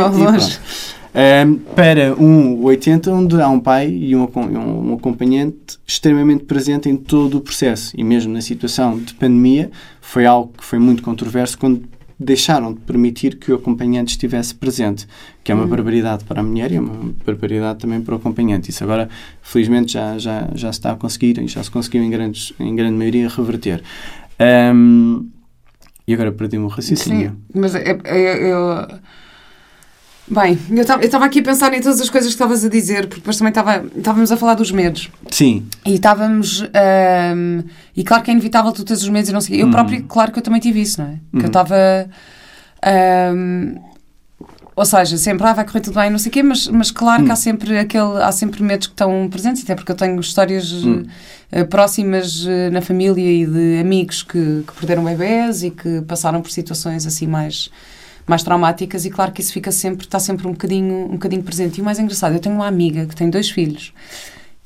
[1.46, 6.96] um, para um 80, onde há um pai e um, um, acompanhante extremamente presente em
[6.96, 7.92] todo o processo.
[7.96, 11.82] E mesmo na situação de pandemia, foi algo que foi muito controverso quando
[12.18, 15.06] deixaram de permitir que o acompanhante estivesse presente,
[15.44, 15.70] que é uma uhum.
[15.70, 18.70] barbaridade para a mulher e é uma barbaridade também para o acompanhante.
[18.70, 19.08] Isso agora,
[19.40, 22.74] felizmente, já, já, já se está a conseguir e já se conseguiu em, grandes, em
[22.74, 23.82] grande maioria reverter.
[24.74, 25.28] Um,
[26.06, 27.30] e agora perdi-me o raciocínio.
[27.30, 28.88] Sim, mas eu, é, é, eu
[30.30, 33.20] Bem, eu estava aqui a pensar em todas as coisas que estavas a dizer, porque
[33.20, 33.52] depois também
[33.96, 35.10] estávamos a falar dos medos.
[35.30, 35.66] Sim.
[35.86, 36.62] E estávamos.
[37.34, 37.62] Um,
[37.96, 39.72] e claro que é inevitável tu teres os medos e não sei Eu uhum.
[39.72, 41.12] próprio, claro que eu também tive isso, não é?
[41.12, 41.46] Que eu uhum.
[41.46, 41.76] estava.
[43.34, 43.76] Um,
[44.76, 47.24] ou seja, sempre ah, vai correr tudo bem, não sei o quê, mas, mas claro
[47.24, 47.36] que há hum.
[47.36, 52.44] sempre, aquele, há sempre medos que estão presentes, até porque eu tenho histórias uh, próximas
[52.44, 57.06] uh, na família e de amigos que, que perderam bebés e que passaram por situações
[57.06, 57.70] assim mais
[58.28, 61.78] mais traumáticas e claro que isso fica sempre, está sempre um bocadinho, um bocadinho presente.
[61.78, 63.92] E o mais engraçado, eu tenho uma amiga que tem dois filhos,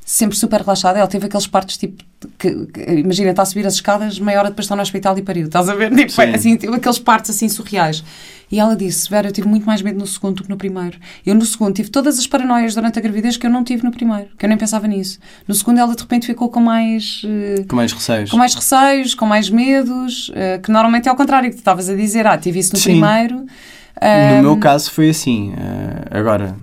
[0.05, 2.03] sempre super relaxada, ela teve aqueles partos tipo,
[2.38, 5.23] que, que imagina, está a subir as escadas, meia hora depois está no hospital e
[5.23, 5.91] pariu, estás a ver?
[5.95, 8.03] Tipo, assim, tipo, aqueles partos assim surreais.
[8.51, 10.99] E ela disse: Vera, eu tive muito mais medo no segundo do que no primeiro.
[11.25, 13.91] Eu no segundo tive todas as paranoias durante a gravidez que eu não tive no
[13.91, 15.19] primeiro, que eu nem pensava nisso.
[15.49, 17.23] No segundo ela de repente ficou com mais.
[17.25, 18.31] Uh, com mais receios.
[18.31, 21.88] Com mais receios, com mais medos, uh, que normalmente é ao contrário, que tu estavas
[21.88, 23.01] a dizer: Ah, tive isso no Sim.
[23.01, 23.37] primeiro.
[23.37, 25.53] No um, meu caso foi assim.
[25.53, 26.55] Uh, agora,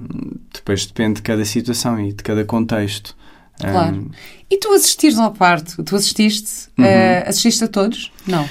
[0.54, 3.16] depois depende de cada situação e de cada contexto.
[3.60, 3.98] Claro.
[3.98, 4.10] Um,
[4.50, 5.84] e tu assistires ao parto?
[5.84, 6.70] Tu assististe?
[6.78, 6.86] Uhum.
[6.86, 8.12] Uh, assististe a todos?
[8.26, 8.48] Não.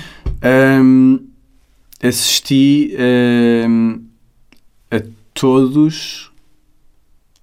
[0.83, 1.27] Um,
[2.03, 4.01] assisti uh,
[4.91, 6.31] a todos,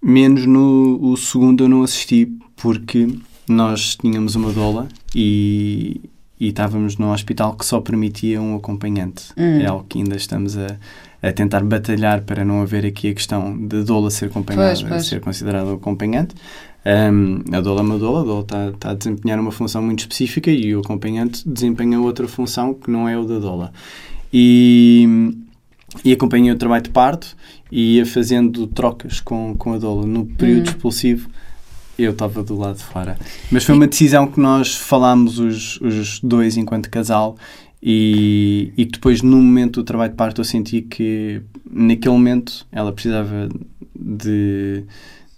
[0.01, 3.07] menos no o segundo eu não assisti, porque
[3.47, 6.01] nós tínhamos uma doula e,
[6.39, 9.25] e estávamos num hospital que só permitia um acompanhante.
[9.35, 9.59] Hum.
[9.59, 10.77] É algo que ainda estamos a,
[11.27, 15.05] a tentar batalhar para não haver aqui a questão de doula ser acompanhada, Pois, pois.
[15.07, 16.35] ser considerado acompanhante.
[16.85, 19.99] Um, a doula é uma doula, a doula está, está a desempenhar uma função muito
[20.01, 23.73] específica e o acompanhante desempenha outra função que não é o da doula.
[24.31, 25.33] E,
[26.03, 27.35] e acompanhei o trabalho de parto
[27.71, 30.05] e ia fazendo trocas com, com a doula.
[30.05, 30.71] No período Hum.
[30.71, 31.29] expulsivo,
[31.97, 33.17] eu estava do lado de fora.
[33.49, 37.37] Mas foi uma decisão que nós falámos os, os dois enquanto casal
[37.87, 42.91] e, e depois, no momento do trabalho de parto, eu senti que naquele momento ela
[42.91, 43.47] precisava
[43.95, 44.83] de,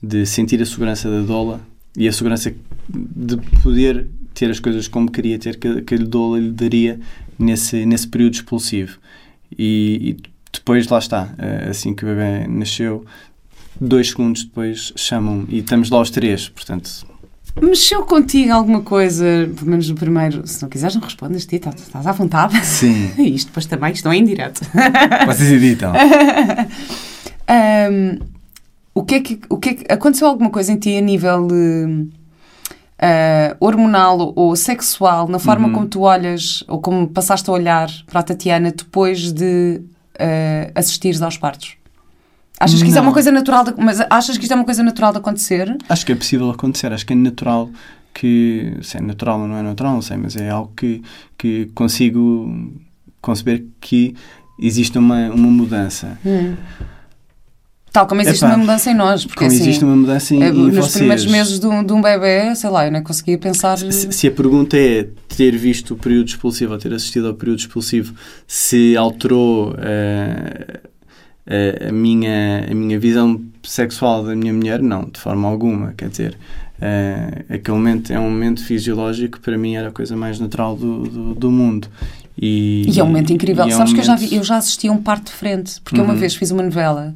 [0.01, 1.59] de sentir a segurança da doula
[1.97, 2.55] e a segurança
[2.87, 6.97] de poder ter as coisas como queria ter, que, que a doula lhe daria
[7.37, 8.97] nesse, nesse período expulsivo.
[9.51, 10.17] E, e
[10.53, 13.05] depois, lá está, eh, assim que o bebê nasceu,
[13.79, 17.05] dois segundos depois chamam e estamos lá aos três, portanto,
[17.61, 20.45] Mexeu contigo alguma coisa, pelo menos no primeiro?
[20.45, 22.63] Se não quiseres, não respondes, Tito, estás- estás à vontade.
[22.65, 24.61] sim, Isto depois também, isto não é em direto.
[25.25, 25.91] vocês editam.
[27.49, 28.19] Ahm,
[28.93, 31.47] o, que é que, o que é que- aconteceu alguma coisa em ti a nível
[32.99, 35.73] ah, hormonal ou sexual, na forma Uhum.
[35.73, 39.81] como tu olhas ou como passaste a olhar para a Tatiana depois de
[40.19, 41.75] ah, assistires aos partos?
[42.59, 43.07] Achas que isso é Não.
[43.07, 45.77] uma coisa natural, de, mas achas que isto é uma coisa natural de acontecer?
[45.87, 47.69] Acho que é possível acontecer, acho que é natural
[48.13, 51.03] que, se é natural ou não é natural, não sei, mas é algo que,
[51.37, 52.51] que consigo
[53.21, 54.15] conceber que
[54.59, 56.17] existe uma, uma mudança.
[57.91, 60.43] Tal como existe Epá, uma mudança em nós, porque Como assim, existe uma mudança em,
[60.43, 60.93] eh, em nos vocês.
[60.97, 63.77] primeiros meses de um, de um bebê, sei lá, eu nem conseguia pensar.
[63.77, 67.59] Se, se a pergunta é ter visto o período expulsivo ou ter assistido ao período
[67.59, 68.13] expulsivo,
[68.47, 70.81] se alterou eh,
[71.87, 75.93] a, minha, a minha visão sexual da minha mulher, não, de forma alguma.
[75.97, 76.37] Quer dizer,
[76.81, 81.03] eh, aquele momento é um momento fisiológico, para mim era a coisa mais natural do,
[81.03, 81.87] do, do mundo.
[82.39, 83.63] E, E é um momento incrível.
[83.63, 85.31] é um Sabes que eu já, momento- vi, eu já assisti a um parto de
[85.31, 86.19] frente, porque eu uma Uhum.
[86.19, 87.15] vez fiz uma novela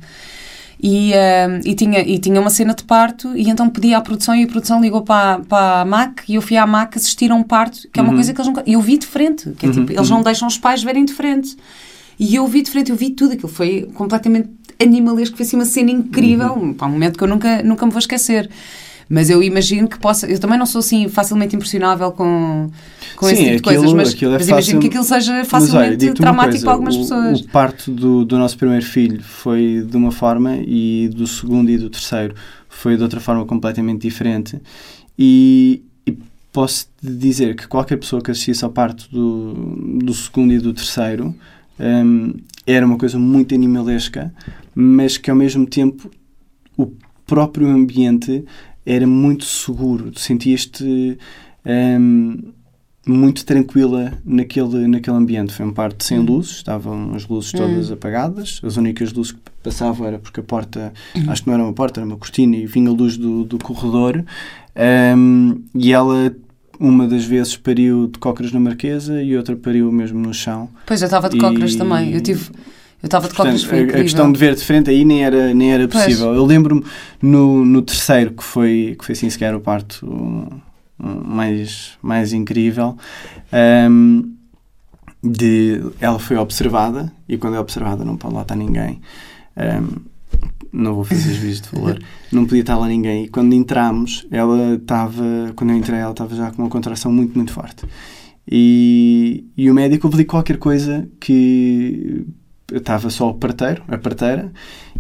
[0.82, 4.36] e, ah, e, tinha, e tinha uma cena de parto e então pedi à produção
[4.36, 7.36] e a produção ligou para, para a MAC e eu fui à MAC assistir a
[7.36, 8.15] um parto, que é uma Uhum.
[8.15, 8.63] coisa que eles nunca...
[8.65, 11.13] Eu vi de frente, que é Uhum, tipo, eles não deixam os pais verem de
[11.13, 11.56] frente.
[12.23, 14.47] E eu vi de frente, eu vi tudo, aquilo foi completamente
[14.79, 16.75] animalesco, foi assim uma cena incrível, Uhum.
[16.79, 18.47] um momento que eu nunca, nunca me vou esquecer.
[19.10, 20.25] Mas eu imagino que possa.
[20.27, 22.69] Eu também não sou assim facilmente impressionável com,
[23.17, 25.43] com esse Sim, tipo de aquilo- coisas, mas, é mas imagino fácil- que aquilo seja
[25.45, 27.41] facilmente olha, traumático coisa, para algumas o- pessoas.
[27.41, 31.77] O parto do, do nosso primeiro filho foi de uma forma e do segundo e
[31.77, 32.36] do terceiro
[32.69, 34.62] foi de outra forma completamente diferente.
[35.19, 36.17] E, e
[36.53, 39.53] posso dizer que qualquer pessoa que assistisse ao parto do,
[40.05, 41.36] do segundo e do terceiro
[41.82, 42.34] hum,
[42.65, 44.34] era uma coisa muito animalesca,
[44.76, 46.10] mas que ao mesmo tempo
[46.78, 46.91] o
[47.26, 48.46] próprio ambiente
[48.86, 50.12] era muito seguro.
[50.17, 51.17] Sentias-te
[51.65, 52.38] hum,
[53.06, 55.54] muito tranquila naquele, naquele ambiente.
[55.54, 60.08] Foi um parto sem luzes, estavam as luzes todas apagadas, as únicas luzes que passavam
[60.08, 60.94] era porque a porta,
[61.28, 63.58] acho que não era uma porta, era uma cortina e vinha a luz do, do
[63.58, 64.24] corredor.
[65.17, 66.34] Hum, e ela,
[66.82, 70.67] uma das vezes, pariu de cócoras na marquesa e outra pariu mesmo no chão.
[70.86, 72.12] Pois eu estava de E- cócoras também.
[72.13, 72.50] Eu tive.
[73.04, 74.04] Eu estava de cócoras, foi a, a incrível.
[74.04, 76.04] questão de ver de frente aí nem era, nem era Pois.
[76.04, 76.34] possível.
[76.34, 76.84] Eu lembro-me
[77.22, 80.48] no, no terceiro, que foi, que foi assim sequer o parto um,
[81.04, 82.96] um, mais, mais incrível,
[83.89, 84.34] hum,
[85.24, 89.02] de, ela foi observada e quando é observada não pode lá estar ninguém.
[89.58, 89.98] Hum,
[90.71, 91.99] não vou fazer juízo de valor,
[92.31, 93.25] não podia estar lá ninguém.
[93.25, 97.36] E quando entramos, ela estava, quando eu entrei, ela estava já com uma contração muito,
[97.36, 97.86] muito forte.
[98.49, 102.25] E, e o médico ouviu qualquer coisa que
[102.71, 104.51] estava só o parteiro, a parteira,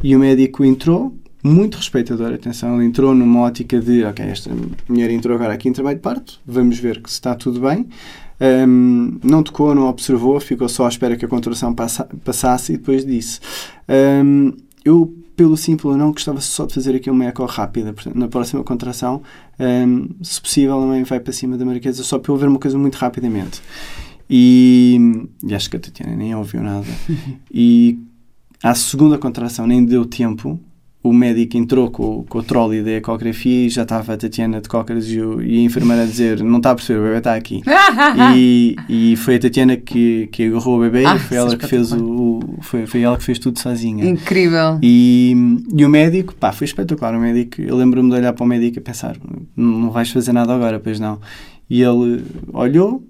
[0.03, 4.51] e o médico entrou, muito respeitador, atenção, ele entrou numa ótica de, ok, esta
[4.87, 7.87] mulher entrou agora aqui em trabalho de parto, vamos ver que se está tudo bem.
[8.67, 12.77] Hum, não tocou, não observou, ficou só à espera que a contração passa- passasse e
[12.77, 13.39] depois disse:
[14.23, 14.53] hum,
[14.83, 17.91] Eu, pelo simples, não gostava só de fazer aqui uma eco rápida.
[17.91, 19.23] Portanto, na próxima contração,
[19.59, 22.59] hum, se possível, a mãe vai para cima da marquesa só para eu ver uma
[22.59, 23.59] coisa muito rapidamente.
[24.29, 26.85] E, e acho que a Tatiana nem ouviu nada.
[27.51, 27.97] E
[28.61, 30.59] à segunda contração nem deu tempo.
[31.03, 34.61] O médico entrou com, o- com o trolley da ecografia e já estava a Tatiana
[34.61, 37.33] de cócaras e, e a enfermeira a dizer: Não está a perceber, o bebê está
[37.33, 37.61] aqui.
[38.37, 41.37] e, e foi a Tatiana que, que agarrou o bebê Ah, e foi isso é
[41.37, 44.05] ela que fez o, foi, foi ela que fez tudo sozinha.
[44.07, 44.77] Incrível.
[44.83, 45.35] E,
[45.75, 47.15] e o médico, pá, foi espetacular.
[47.15, 49.17] O médico, eu lembro-me de olhar para o médico e pensar:
[49.57, 51.19] não vais fazer nada agora, pois não.
[51.69, 53.01] E ele olhou,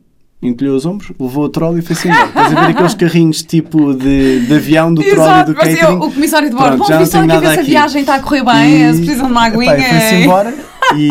[0.42, 2.26] encolheu os ombros, levou o trolley e foi-se embora.
[2.28, 5.98] Estás a ver aqueles carrinhos tipo de, de avião do trolley Exato, do parecia catering?
[6.00, 6.68] o comissário de bordo.
[6.70, 7.70] Pronto, Bom, já não fui só tenho aqui ver nada se a aqui.
[7.72, 9.78] viagem está a correr bem, E- se precisam de uma aguinha.
[9.78, 10.54] E foi-se embora
[10.96, 11.08] e,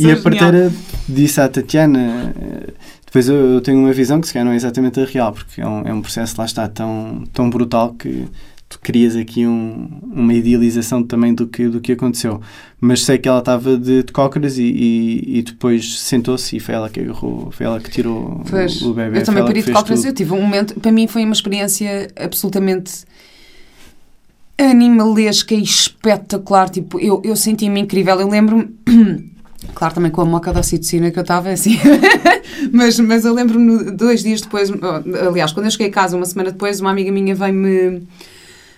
[0.06, 0.72] e a parteira
[1.08, 2.34] disse à Tatiana
[3.04, 5.60] depois eu, eu tenho uma visão que se calhar não é exatamente a real porque
[5.60, 8.26] é um, é um processo lá está tão, tão brutal que
[8.68, 12.40] tu crias aqui um- uma idealização também do que, do que aconteceu
[12.80, 16.74] mas sei que ela estava de, de cócoras e, e, e depois sentou-se e foi
[16.74, 19.72] ela que agarrou foi ela que tirou Pois, o, o bebê eu também peri de
[19.72, 20.00] cócoras.
[20.00, 20.08] tudo.
[20.10, 23.04] Eu tive um momento, para mim foi uma experiência absolutamente
[24.58, 26.68] animalesca e espetacular.
[26.70, 28.18] Tipo, eu, eu senti-me incrível.
[28.20, 28.68] Eu lembro-me,
[29.74, 31.78] claro, também com a moca da ocitocina que eu estava assim,
[32.72, 34.70] mas, mas eu lembro-me dois dias depois,
[35.28, 38.02] aliás, quando eu cheguei a casa, uma semana depois, uma amiga minha veio-me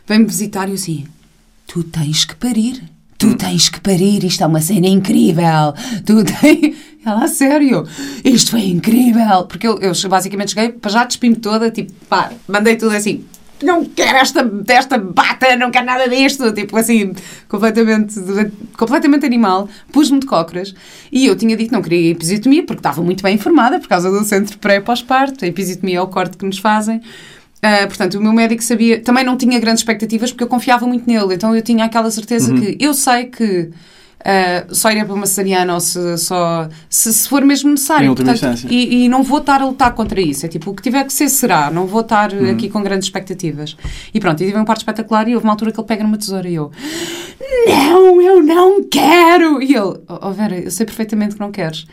[0.09, 1.07] veio-me visitar e eu assim:
[1.66, 2.83] Tu tens que parir.
[3.18, 5.75] Tu tens que parir, isto é uma cena incrível.
[6.07, 6.77] Tu tens.
[7.05, 7.87] Ela, a sério,
[8.25, 9.44] isto foi incrível.
[9.44, 13.25] Porque eu, eu basicamente cheguei, para já despi-me toda, tipo, pá, mandei tudo assim.
[13.62, 16.53] Não quero esta, esta bata, não quero nada disto.
[16.53, 17.12] Tipo assim,
[17.49, 18.14] completamente,
[18.77, 19.68] completamente animal.
[19.92, 20.75] Pus-me de cócoras
[21.11, 24.11] e eu tinha dito que não queria episiotomia porque estava muito bem informada por causa
[24.11, 25.44] do centro pré pós-parto.
[25.44, 27.01] A episiotomia é o corte que nos fazem.
[27.59, 31.07] Uh, portanto, o meu médico sabia, também não tinha grandes expectativas porque eu confiava muito
[31.11, 32.61] nele, então eu tinha aquela certeza Uhum.
[32.61, 33.71] que eu sei que
[34.21, 38.07] uh, só iria para uma cesariana ou se, só, se, se for mesmo necessário.
[38.07, 38.68] Em última Portanto, instância.
[38.73, 40.47] e, e não vou estar a lutar contra isso.
[40.47, 41.68] É tipo, o que tiver que ser, será.
[41.68, 42.49] Não vou estar Uhum.
[42.51, 43.77] aqui com grandes expectativas.
[44.14, 46.16] E pronto, e tive um parto espetacular e houve uma altura que ele pega numa
[46.16, 46.71] tesoura e eu,
[47.66, 49.61] não, eu não quero!
[49.62, 51.87] E ele, oh oh, Vera, eu sei perfeitamente que não queres.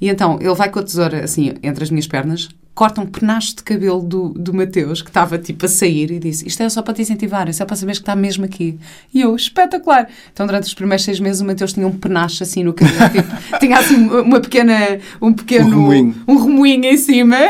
[0.00, 3.56] E então ele vai com a tesoura assim entre as minhas pernas, corta um penacho
[3.56, 6.82] de cabelo do, do Mateus, que estava tipo a sair, e disse: Isto é só
[6.82, 8.78] para te incentivar, é só para saberes que está mesmo aqui.
[9.12, 10.08] E eu, espetacular!
[10.32, 13.58] Então durante os primeiros seis meses o Mateus tinha um penacho assim no cabelo, tipo,
[13.60, 15.66] tinha assim uma pequena, um pequeno.
[15.66, 16.14] Um remoinho.
[16.26, 17.36] um remoinho em cima.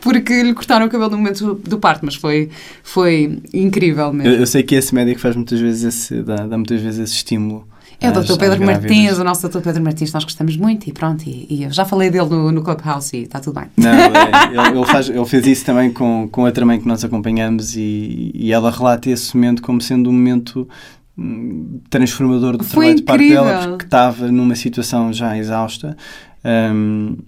[0.00, 2.50] Porque lhe cortaram o cabelo no momento do parto, mas foi,
[2.82, 4.32] foi incrível mesmo.
[4.32, 7.14] eu, eu sei que esse médico faz muitas vezes esse, dá, dá muitas vezes esse
[7.14, 7.68] estímulo
[8.02, 8.36] É o às- Dr.
[8.38, 8.64] Pedro.
[8.66, 9.60] Martins, o nosso Dr.
[9.60, 12.62] Pedro Martins, nós gostamos muito e pronto, e, e eu já falei dele no, no
[12.62, 13.68] Clubhouse e está tudo bem.
[13.76, 14.06] Não, é,
[14.68, 18.30] ele, ele faz, ele fez isso também com, com outra mãe que nós acompanhamos e,
[18.34, 20.68] e ela relata esse momento como sendo um momento
[21.16, 23.70] hum, transformador do Foi trabalho de parte dela, incrível.
[23.70, 25.96] porque estava numa situação já exausta.
[26.44, 27.18] Hum,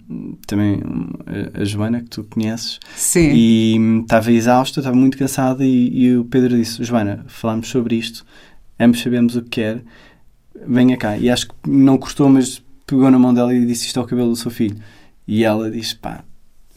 [0.45, 1.07] também hum,
[1.53, 3.31] a, Joana, que tu conheces, Sim.
[3.33, 5.63] e hum, estava exausta, estava muito cansada.
[5.63, 8.25] E, e o Pedro disse: Joana, falámos sobre isto,
[8.77, 9.81] ambos sabemos o que quer,
[10.67, 11.17] venha cá.
[11.17, 14.05] E acho que não custou, mas pegou na mão dela e disse: Isto é o
[14.05, 14.75] cabelo do seu filho.
[15.27, 16.23] E ela disse: Pá,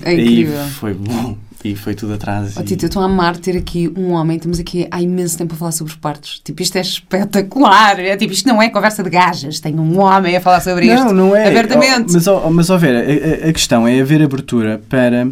[0.03, 0.61] É incrível.
[0.61, 1.37] Aí foi bom.
[1.65, 2.55] E foi tudo atrás.
[2.57, 4.37] Oh, e- Tito, eu estou a amar ter aqui um homem.
[4.37, 6.41] Estamos aqui há imenso tempo a falar sobre os partos.
[6.45, 7.99] Tipo, isto é espetacular.
[7.99, 9.59] É tipo, isto não é conversa de gajas.
[9.59, 11.05] Tenho um homem a falar sobre isto.
[11.07, 11.49] Não, não é.
[11.49, 12.11] Abertamente.
[12.11, 15.29] Oh, mas, oh, mas, ó Vera, a, a- questão é haver abertura para.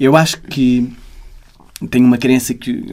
[0.00, 0.90] Eu acho que
[1.90, 2.84] tenho uma crença que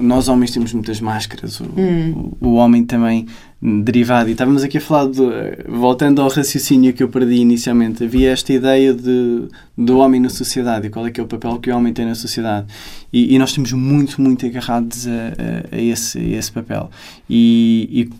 [0.00, 2.32] nós, homens temos muitas máscaras, o, Hum.
[2.40, 3.26] o, o homem também
[3.60, 4.28] derivado.
[4.28, 5.20] E estávamos aqui a falar, de,
[5.68, 10.86] voltando ao raciocínio que eu perdi inicialmente, havia esta ideia de, do homem na sociedade
[10.86, 12.66] e qual é que é o papel que o homem tem na sociedade.
[13.12, 16.90] E, e nós estamos muito, muito agarrados a, a- a esse, a esse papel.
[17.28, 18.10] E, e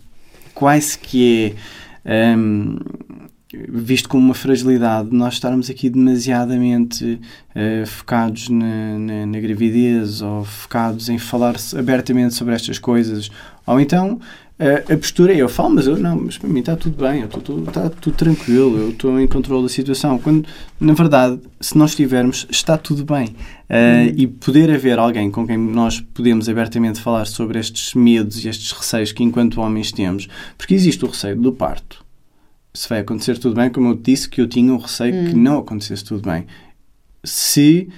[0.54, 1.54] quase que
[2.04, 2.34] é.
[2.36, 2.76] hum,
[3.68, 7.20] visto como uma fragilidade, nós estarmos aqui demasiadamente
[7.54, 13.30] eh, focados na, na, na gravidez ou focados em falar abertamente sobre estas coisas,
[13.66, 14.20] ou então
[14.58, 17.20] eh, a postura é eu falo, mas eu não, mas para mim está tudo bem,
[17.20, 20.18] eu estou está tudo tranquilo, eu estou em controle da situação.
[20.18, 20.46] Quando,
[20.80, 23.36] na verdade, se nós estivermos, está tudo bem.
[23.68, 28.48] Eh, E poder haver alguém com quem nós podemos abertamente falar sobre estes medos e
[28.48, 32.07] estes receios que, enquanto homens, temos, porque existe o receio do parto
[32.72, 35.58] se vai acontecer tudo bem, como eu disse que eu tinha um receio que não
[35.58, 36.46] acontecesse tudo bem.
[37.24, 37.88] Se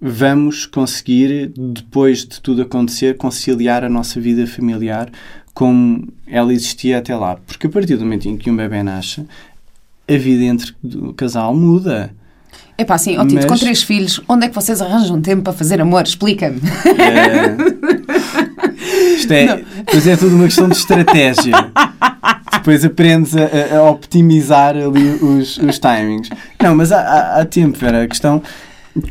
[0.00, 5.10] vamos conseguir, depois de tudo acontecer, conciliar a nossa vida familiar
[5.52, 7.36] como ela existia até lá.
[7.46, 9.26] Porque a partir do momento em que um bebê nasce,
[10.08, 12.14] a vida entre o casal muda.
[12.78, 15.42] É pá, assim, ó Tito, Mas- com três filhos, onde é que vocês arranjam tempo
[15.42, 16.02] para fazer amor?
[16.02, 16.60] Explica-me.
[16.98, 17.54] É,
[19.16, 21.52] isto é, pois é tudo uma questão de estratégia.
[22.60, 26.28] Depois aprendes a, a- optimizar ali os, os timings.
[26.62, 28.02] Não, mas há, há, há tempo, Vera.
[28.02, 28.42] A questão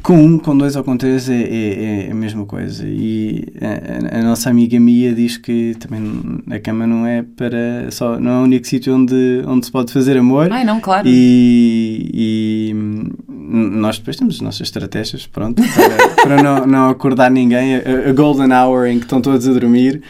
[0.04, 2.84] com um, com dois ou com três é, é, é a mesma coisa.
[2.86, 3.45] E
[4.12, 8.32] a, a- nossa amiga Mia diz que também a cama não é para só não
[8.32, 10.52] é o único sítio onde, onde se pode fazer amor.
[10.52, 11.08] Ai, não, claro.
[11.08, 12.75] E, e,
[13.52, 17.75] nós depois temos as nossas estratégias, pronto, para, para não, não acordar ninguém.
[17.77, 20.02] A, a golden hour em que estão todos a dormir,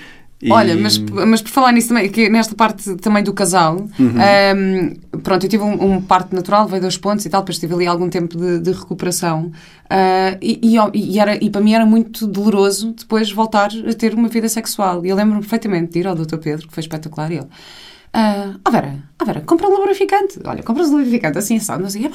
[0.41, 4.13] E- Olha, mas, mas por falar nisso também, que nesta parte também do casal, Uhum.
[4.17, 7.73] ahm, pronto, eu tive um, um parto natural, veio dois pontos e tal, depois tive
[7.73, 9.51] ali algum tempo de, de recuperação.
[9.89, 10.77] Ah, e, e,
[11.13, 15.05] e era, e para mim era muito doloroso depois voltar a ter uma vida sexual.
[15.05, 16.37] E eu lembro-me perfeitamente de ir ao Dr.
[16.37, 17.47] Pedro, que foi espetacular, ele.
[18.11, 20.39] Ah, oh Vera, oh Vera, compra um lubrificante.
[20.43, 21.83] Olha, compra um lubrificante assim, sabe?
[21.83, 22.09] Não sei.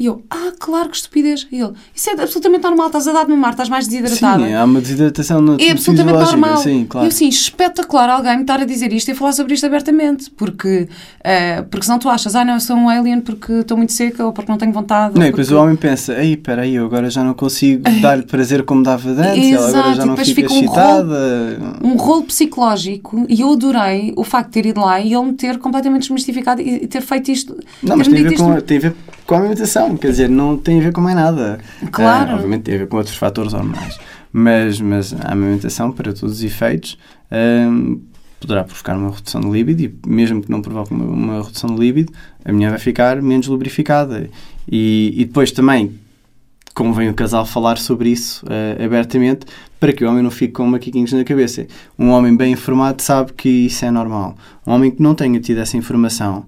[0.00, 1.46] E eu, ah, claro que estupidez.
[1.52, 4.46] E ele, isso é absolutamente normal, estás a dar de mamar, estás mais desidratada.
[4.46, 6.56] Sim, há uma desidratação no É absolutamente fisiológica, normal.
[6.62, 7.06] Sim, E claro.
[7.06, 10.30] assim, espetacular alguém me estar a dizer isto e a falar sobre isto abertamente.
[10.30, 10.88] Porque,
[11.22, 14.24] eh, porque senão tu achas, ah, não, eu sou um alien porque estou muito seca
[14.24, 15.16] ou porque não tenho vontade.
[15.16, 15.60] Não, e depois porque...
[15.60, 19.52] o homem pensa, ei, peraí, eu agora já não consigo dar-lhe prazer como dava antes,
[19.52, 21.78] ela agora Exato, já não fica fica um excitada.
[21.82, 25.34] Um rolo psicológico e eu adorei o facto de ter ido lá e ele me
[25.40, 27.58] ter completamente desmistificado e ter feito isto.
[27.82, 28.62] Não, mas tem a, ver com, isto.
[28.62, 28.94] tem a ver
[29.26, 31.58] com a alimentação, quer dizer, não tem a ver com mais nada.
[31.90, 32.32] Claro.
[32.32, 33.98] Ah, obviamente tem a ver com outros fatores hormonais.
[34.32, 36.98] Mas, mas a amamentação, para todos os efeitos,
[37.30, 37.96] ahm,
[38.38, 41.80] poderá provocar uma redução de líbido e mesmo que não provoque uma, uma redução de
[41.80, 42.12] líbido,
[42.44, 44.28] a mulher vai ficar menos lubrificada.
[44.70, 45.98] E, e depois também
[46.74, 49.46] convém o casal falar sobre isso ah, abertamente
[49.80, 51.66] para que o homem não fique com macaquinhos na cabeça.
[51.98, 54.36] Um homem bem informado sabe que isso é normal.
[54.66, 56.44] Um homem que não tenha tido essa informação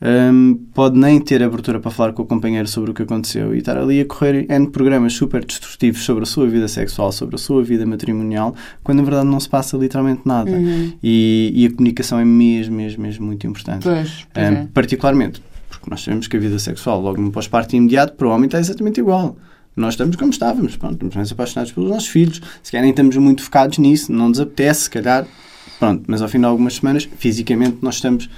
[0.00, 3.58] hum, pode nem ter abertura para falar com o companheiro sobre o que aconteceu e
[3.58, 7.38] estar ali a correr N programas super destrutivos sobre a sua vida sexual, sobre a
[7.38, 10.50] sua vida matrimonial, quando na verdade não se passa literalmente nada.
[10.52, 10.92] Uhum.
[11.02, 13.82] E, e a comunicação é mesmo, mesmo, mesmo muito importante.
[13.82, 14.68] Pois, pois Hum, é.
[14.72, 18.46] particularmente porque nós sabemos que a vida sexual, logo no pós-parto imediato, para o homem
[18.46, 19.36] está exatamente igual.
[19.76, 23.14] Nós estamos como estávamos, pronto, estamos mais apaixonados pelos nossos filhos, se calhar nem estamos
[23.18, 25.26] muito focados nisso, não nos apetece, se calhar,
[25.78, 28.28] pronto, mas ao fim de algumas semanas, fisicamente, nós estamos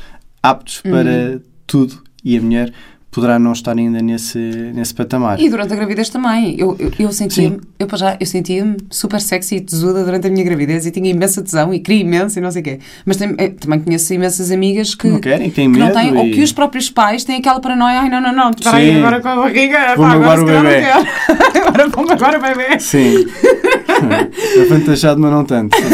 [0.42, 0.90] aptos Uhum.
[0.90, 2.72] para tudo e a mulher
[3.10, 5.40] poderá não estar ainda nesse, nesse patamar.
[5.40, 6.54] E durante a gravidez também.
[6.58, 10.30] Eu, eu, eu sentia-me, eu, para já, eu sentia-me super sexy e tesuda durante a
[10.30, 12.78] minha gravidez e tinha imensa tesão e queria imenso e não sei o quê.
[13.06, 16.16] Mas tem- eh, também conheço imensas amigas que, Não querem, têm que não medo têm,
[16.16, 18.98] ou e- que os próprios pais têm aquela paranoia, ai não, não, não, espera aí,
[18.98, 20.84] agora com a barriga, Vou-me pá, agora o não bebê.
[21.66, 22.78] agora vou-me agora o bebê.
[22.78, 23.24] Sim.
[24.60, 25.76] é fantasado, mas não tanto.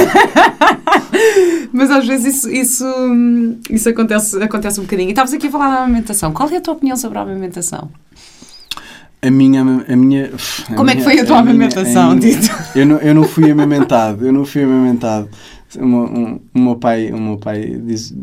[1.77, 2.85] Mas às vezes isso, isso,
[3.69, 5.09] isso acontece, acontece um bocadinho.
[5.09, 6.33] E estavas aqui a falar da amamentação.
[6.33, 7.91] Qual é a tua opinião sobre a amamentação?
[9.21, 9.63] A minha.
[9.63, 10.31] A minha
[10.71, 12.55] a Como é que minha- foi a tua minha- amamentação, minha- Tito?
[12.77, 15.29] Eu não, eu não fui amamentado, eu não fui amamentado.
[15.77, 18.15] O meu, um, o meu pai, o meu pai diz.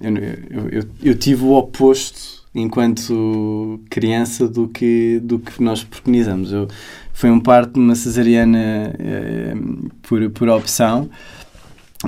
[0.00, 6.52] Eu, eu, eu, eu tive o oposto enquanto criança do que, do que nós preconizamos.
[6.52, 6.68] Eu,
[7.12, 9.54] foi um parto de uma cesariana eh,
[10.02, 11.08] por, por opção.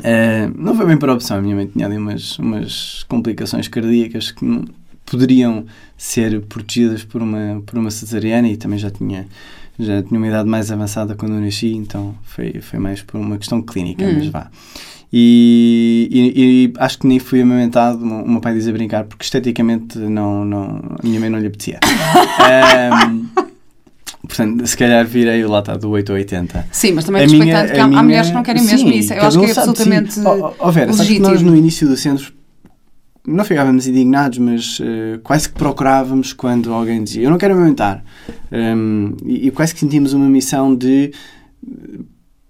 [0.05, 4.31] Eh, não foi bem por opção, a minha mãe tinha ali umas, umas complicações cardíacas
[4.31, 4.65] que não-
[5.05, 5.65] poderiam
[5.97, 9.27] ser protegidas por uma, por uma cesariana e também já tinha,
[9.77, 13.37] já tinha uma idade mais avançada quando eu nasci, então foi, foi mais por uma
[13.37, 14.15] questão clínica, Hum.
[14.19, 14.49] mas vá.
[15.13, 19.25] E, e- e acho que nem fui amamentado, o meu- pai diz a brincar, porque
[19.25, 21.81] esteticamente não, não, a minha mãe não lhe apetecia.
[22.39, 23.27] Ahm,
[24.31, 26.67] portanto, se calhar virei lá está do 8 ou 80.
[26.73, 28.79] Sim, mas também A respeitando minha- que há, há minha- mulheres que não querem mesmo
[28.91, 29.13] sim, isso.
[29.13, 29.61] Eu acho um que é de si.
[29.61, 32.33] absolutamente Ó, ó, Vera, sabes que nós no início do centro
[33.27, 38.03] não ficávamos indignados, mas eh, quase que procurávamos quando alguém dizia eu não quero amamentar.
[38.51, 41.13] Um, e, e quase que sentimos uma missão de
[41.67, 42.01] eh,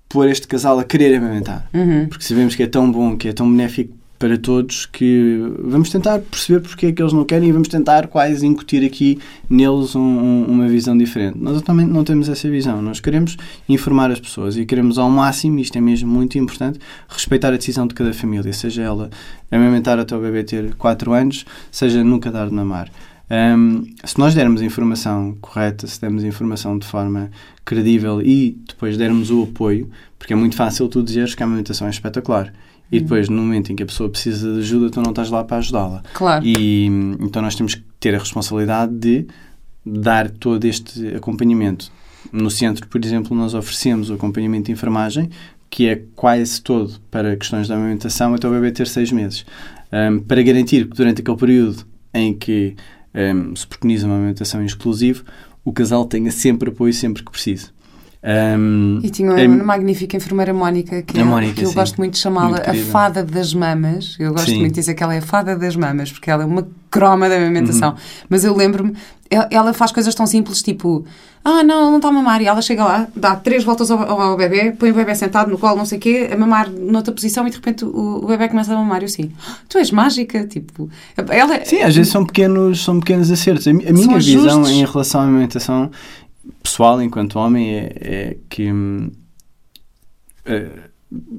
[0.09, 1.68] pôr este casal a querer amamentar.
[1.74, 2.07] Uhum.
[2.09, 6.18] Porque sabemos que é tão bom, que é tão benéfico para todos, que vamos tentar
[6.18, 9.18] perceber porque é que eles não querem e vamos tentar quase incutir aqui
[9.49, 11.39] neles um- um- uma visão diferente.
[11.39, 12.83] Nós atualmente não temos essa visão.
[12.83, 17.49] Nós queremos informar as pessoas e queremos ao máximo, isto é mesmo muito importante, respeitar
[17.49, 19.09] a decisão de cada família, seja ela
[19.51, 22.91] amamentar até o bebê ter 4 anos, seja nunca dar de mamar.
[23.31, 27.31] Um, se nós dermos a informação correta, se dermos a informação de forma
[27.64, 31.87] credível e depois dermos o apoio, porque é muito fácil tu dizeres que a amamentação
[31.87, 32.53] é espetacular
[32.91, 35.45] e depois no momento em que a pessoa precisa de ajuda tu não estás lá
[35.45, 36.03] para ajudá-la.
[36.12, 36.45] Claro.
[36.45, 36.86] E
[37.20, 39.26] então nós temos que ter a responsabilidade de
[39.84, 41.91] dar todo este acompanhamento.
[42.32, 45.30] No centro, por exemplo, nós oferecemos o acompanhamento de enfermagem,
[45.70, 49.47] que é quase todo para questões da amamentação até o bebê ter seis meses,
[49.93, 52.74] um, para garantir que durante aquele período em que
[53.14, 55.22] um, se preconiza uma amamentação exclusiva,
[55.64, 57.68] o casal tenha sempre apoio sempre que precise.
[58.23, 61.75] Um, E tinha é- uma magnífica enfermeira Mónica, que, A é- Mónica, que eu sim.
[61.75, 64.14] gosto muito de chamá-la a fada das mamas.
[64.18, 64.59] Eu gosto Sim.
[64.61, 67.29] muito de dizer que ela é a fada das mamas, porque ela é uma croma
[67.29, 67.43] da Uhum.
[67.45, 67.95] amamentação.
[68.29, 68.93] Mas eu lembro-me,
[69.51, 71.05] ela- faz coisas tão simples, tipo,
[71.43, 72.43] ah, não, ela não está a mamar.
[72.43, 75.57] E ela chega lá, dá três voltas ao, ao bebê, põe o bebê sentado no
[75.57, 78.49] colo, não sei o quê, a mamar noutra posição e de repente o, o bebê
[78.49, 79.01] começa a mamar.
[79.01, 80.91] Eu assim, "Ah, tu és mágica, tipo.
[81.16, 83.66] Ela, Sim, às vezes são pequenos, são pequenos acertos.
[83.66, 84.71] A, a minha visão ajustes.
[84.77, 85.91] em relação à alimentação
[86.63, 88.69] pessoal, enquanto homem, é, é que,
[90.45, 90.71] eh,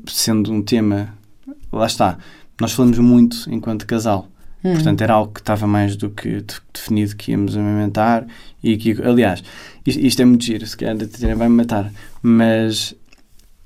[0.08, 1.14] sendo um tema
[1.72, 2.18] lá está,
[2.60, 4.28] nós falamos muito enquanto casal.
[4.64, 4.74] Hum.
[4.74, 8.28] Portanto, era algo que estava mais do que de- definido que íamos amamentar
[8.62, 9.44] e que, aliás,
[9.86, 11.92] isto, isto é muito giro, se calhar a Tatiana vai-me matar,
[12.22, 12.94] mas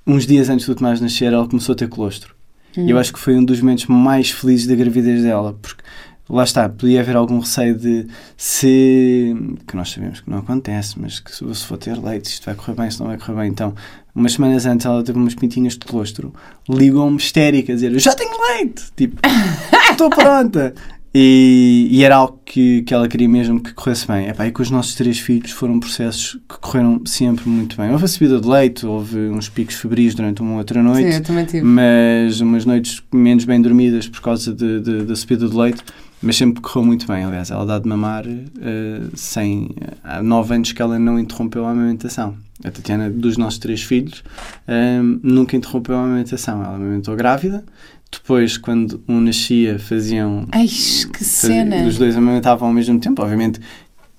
[0.08, 2.34] uns dias antes do Tomás nascer, ela começou a ter colostro.
[2.78, 2.88] Hum.
[2.88, 5.84] E eu acho que foi um dos momentos mais felizes da gravidez dela, porque
[6.30, 9.36] lá está, podia haver algum receio de se.
[9.68, 12.74] que nós sabemos que não acontece, mas que se, for ter leite, isto vai correr
[12.76, 13.50] bem, se não vai correr bem.
[13.50, 13.74] Então,
[14.16, 16.34] umas semanas antes ela teve umas pintinhas de colostro,
[16.70, 18.84] ligou-me histérica a dizer: Eu já tenho leite!
[18.96, 19.20] Tipo,
[19.92, 20.74] estou pronta!
[21.18, 24.28] E, e era algo que, que ela queria mesmo que corresse bem.
[24.28, 27.90] Epá, e com os nossos três filhos foram processos que correram sempre muito bem.
[27.92, 31.24] Houve a subida de leite, houve uns picos febris durante uma outra noite Sim, eu
[31.24, 31.64] também tive.
[31.66, 35.82] mas umas noites menos bem dormidas por causa de, de- da subida do leite,
[36.26, 37.24] mas sempre correu muito bem.
[37.24, 39.70] Aliás, ela dá de mamar eh, sem.
[40.04, 42.36] Há nove anos que ela não interrompeu a amamentação.
[42.64, 44.24] A Tatiana, dos nossos três filhos,
[44.68, 46.64] eh, nunca interrompeu a amamentação.
[46.64, 47.64] Ela amamentou grávida.
[48.12, 50.48] Depois, quando um nascia, faziam.
[50.52, 51.86] Ai, que cena!
[51.86, 53.60] Os dois amamentavam ao mesmo tempo, obviamente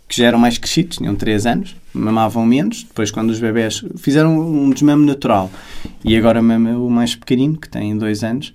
[0.08, 2.84] que já eram mais crescidos, tinham 3 anos, mamavam menos.
[2.84, 5.50] Depois, quando os bebés fizeram um desmame natural,
[6.04, 8.52] e agora mama o mais pequenino, que tem 2 anos,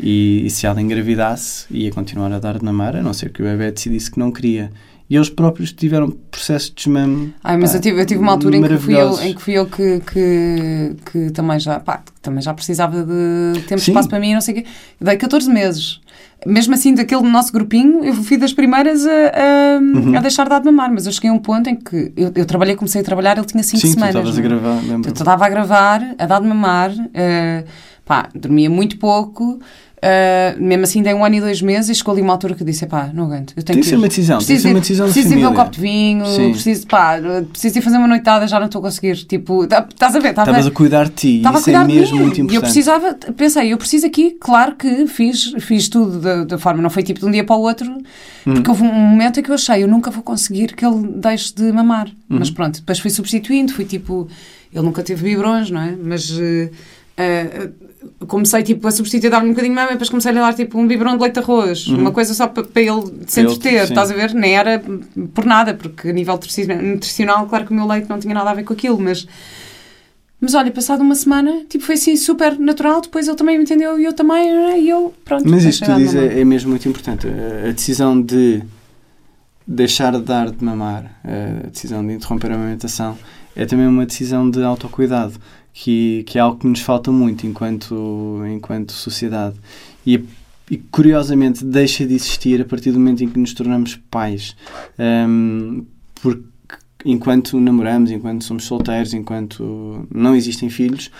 [0.00, 3.42] e, e se ela engravidasse, ia continuar a dar de mamar, a não ser que
[3.42, 4.70] o bebê decidisse que não queria.
[5.10, 7.32] E eles próprios tiveram processo de desmame.
[7.42, 9.40] Ai, mas pá, eu tive, eu tive uma altura em que fui eu, em que,
[9.40, 13.92] fui eu que, que, que também, já, pá, também já precisava de tempo Sim.
[13.92, 14.66] espaço para mim e não sei o quê.
[15.00, 15.98] Dei 14 meses.
[16.46, 20.14] Mesmo assim, daquele nosso grupinho, eu fui das primeiras a, a, Uhum.
[20.14, 20.92] a deixar de dar de mamar.
[20.92, 23.46] Mas eu cheguei a um ponto em que eu, eu trabalhei, comecei a trabalhar, ele
[23.46, 24.14] tinha 5 Sim, tu semanas.
[24.14, 24.42] estavas a é?
[24.42, 25.08] gravar, lembro.
[25.08, 27.64] Eu estava a gravar, a dar de mamar, eh,
[28.04, 29.58] pá, dormia muito pouco.
[30.00, 32.64] Eh, mesmo assim, dei um ano e dois meses e chegou ali uma altura que
[32.64, 33.52] disse: pá, não aguento.
[33.56, 35.34] Eu tenho Tem que ser uma decisão, tem Preciso ser ir- uma decisão de Preciso
[35.34, 36.52] ir beber um copo de vinho, Sim.
[36.52, 37.16] preciso, pá,
[37.50, 39.16] preciso ir fazer uma noitada, já não estou a conseguir.
[39.24, 40.30] Tipo, tá- estás a ver?
[40.30, 42.22] Estava Estavas a cuidar de ti, estava a é cuidar de mesmo mim.
[42.22, 42.62] muito E eu importante.
[42.62, 47.02] precisava, pensei, eu preciso aqui, claro que fiz, fiz tudo da, da forma, não foi
[47.02, 47.90] tipo de um dia para o outro,
[48.46, 48.54] Uhum.
[48.54, 51.52] porque houve um momento em que eu achei, eu nunca vou conseguir que ele deixe
[51.54, 52.06] de mamar.
[52.30, 52.38] Uhum.
[52.38, 54.28] Mas pronto, depois fui substituindo, fui tipo,
[54.72, 55.94] ele nunca teve biberões, não é?
[56.02, 56.30] Mas.
[56.40, 56.70] eh,
[57.18, 57.70] eh,
[58.26, 60.78] comecei tipo a substituir, dar-lhe um bocadinho de mama e depois comecei a dar tipo
[60.78, 63.46] um biberão de leite de arroz, uma coisa só para, para ele se Uhum.
[63.52, 64.32] entreter, estás a ver?
[64.34, 64.80] Nem era
[65.34, 68.50] por nada, porque a nível nutrici- nutricional, claro que o meu leite não tinha nada
[68.50, 69.26] a ver com aquilo, mas
[70.40, 73.98] mas olha, passado uma semana, tipo, foi assim super natural, depois ele também me entendeu
[73.98, 75.42] e eu também, e eu, pronto.
[75.48, 77.26] Mas isto que tu dizes é, é mesmo muito importante.
[77.26, 78.62] A, a decisão de
[79.66, 83.18] deixar de dar de mamar, a decisão de interromper a amamentação,
[83.56, 85.34] é também uma decisão de autocuidado,
[85.80, 89.54] que, que é algo que nos falta muito enquanto, enquanto sociedade.
[90.04, 90.24] E,
[90.68, 94.56] e curiosamente deixa de existir a partir do momento em que nos tornamos pais.
[94.98, 95.84] Hum,
[96.20, 96.42] porque
[97.04, 101.12] enquanto namoramos, enquanto somos solteiros, enquanto não existem filhos,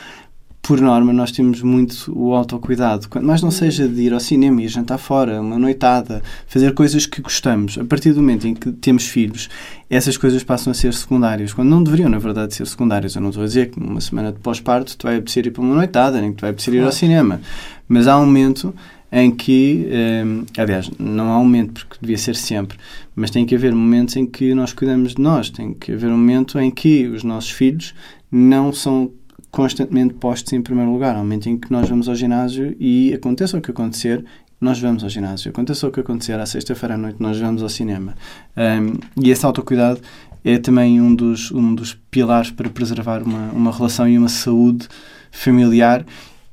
[0.68, 3.08] por norma, nós temos muito o autocuidado.
[3.08, 7.06] Quanto mais não seja de ir ao cinema, ir jantar fora, uma noitada, fazer coisas
[7.06, 7.78] que gostamos.
[7.78, 9.48] A partir do momento em que temos filhos,
[9.88, 11.54] essas coisas passam a ser secundárias.
[11.54, 13.14] Quando não deveriam, na verdade, ser secundárias.
[13.14, 15.62] Eu não estou a dizer que numa semana de pós-parto te vai apetecer ir para
[15.62, 17.40] uma noitada, nem que te vai apetecer ir ao cinema.
[17.88, 18.74] Mas há um momento
[19.10, 19.88] em que,
[20.22, 22.76] hum, aliás, não há um momento, porque devia ser sempre,
[23.16, 25.48] mas tem que haver momentos em que nós cuidamos de nós.
[25.48, 27.94] Tem que haver um momento em que os nossos filhos
[28.30, 29.10] não são
[29.58, 31.16] constantemente postos em primeiro lugar.
[31.16, 34.24] Um momento em que nós vamos ao ginásio e aconteça o que acontecer,
[34.60, 35.50] nós vamos ao ginásio.
[35.50, 38.14] Aconteça o que acontecer à sexta-feira à noite, nós vamos ao cinema.
[38.56, 40.00] Um, e esse autocuidado
[40.44, 44.86] é também um dos, um dos pilares para preservar uma, uma relação e uma saúde
[45.32, 46.06] familiar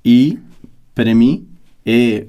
[0.03, 0.39] e,
[0.95, 1.47] para mim,
[1.86, 2.26] é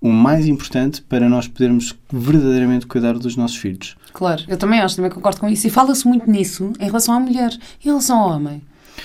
[0.00, 3.94] o mais importante para nós podermos verdadeiramente cuidar dos nossos filhos.
[4.14, 5.66] Claro, eu também acho, também concordo com isso.
[5.66, 7.52] E fala-se muito nisso em relação à mulher.
[7.82, 8.62] Em relação ao homem,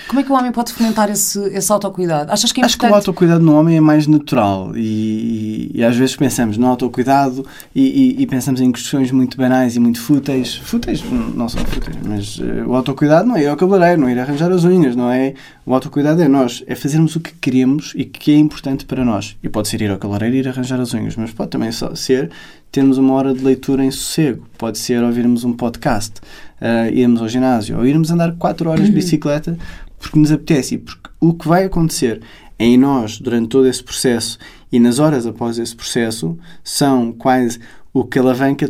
[0.08, 2.32] como é que o homem pode fomentar esse, esse autocuidado?
[2.32, 3.08] Achas que é Acho que o importante?
[3.08, 7.44] autocuidado no homem é mais natural e, e- e às vezes pensamos no autocuidado
[7.74, 10.56] e, e, pensamos em questões muito banais e muito fúteis.
[10.56, 11.02] Fúteis
[11.34, 14.18] não são fúteis, mas eh, o autocuidado não é ir ao cabeleireiro, não é ir
[14.18, 15.34] arranjar as unhas, não é?
[15.64, 19.36] O autocuidado é nós, é fazermos o que queremos e que é importante para nós.
[19.42, 22.30] E pode ser ir ao cabeleireiro e ir arranjar as unhas, mas pode também ser
[22.72, 26.14] termos uma hora de leitura em sossego, pode ser ouvirmos um podcast,
[26.60, 29.56] eh, irmos ao ginásio ou irmos andar 4 horas de bicicleta
[30.00, 32.20] porque nos apetece e porque o que vai acontecer
[32.58, 34.38] em nós durante todo esse processo
[34.72, 37.60] e nas horas após esse processo são quase
[37.92, 38.68] o que alavanca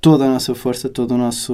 [0.00, 1.52] toda a nossa força, todo o nosso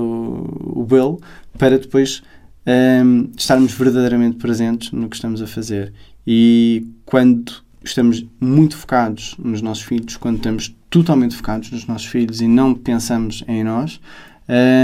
[0.76, 1.20] will
[1.56, 2.22] para depois
[2.66, 5.92] hum, estarmos verdadeiramente presentes no que estamos a fazer.
[6.26, 12.40] E quando estamos muito focados nos nossos filhos, quando estamos totalmente focados nos nossos filhos
[12.40, 14.00] e não pensamos em nós,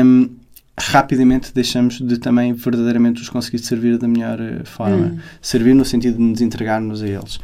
[0.05, 0.31] hum,
[0.81, 5.17] rapidamente deixamos de também verdadeiramente os conseguir servir da melhor uh, forma.
[5.41, 7.39] Servir no sentido de nos entregarmos a eles.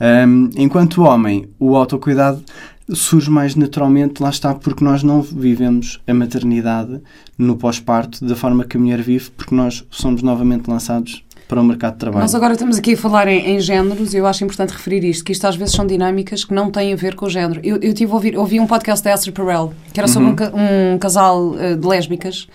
[0.00, 2.42] Um, enquanto homem, o autocuidado
[2.88, 7.00] surge mais naturalmente, lá está, porque nós não vivemos a maternidade
[7.36, 11.64] no pós-parto da forma que a mulher vive, porque nós somos novamente lançados para o
[11.64, 12.22] mercado de trabalho.
[12.22, 15.24] Nós agora estamos aqui a falar em, em géneros e eu acho importante referir isto,
[15.24, 17.60] que isto às vezes são dinâmicas que não têm a ver com o género.
[17.62, 20.36] Eu, eu tive a ouvir, ouvi um podcast da Esther Perel, que era sobre Uhum.
[20.54, 22.48] um, um casal uh, de lésbicas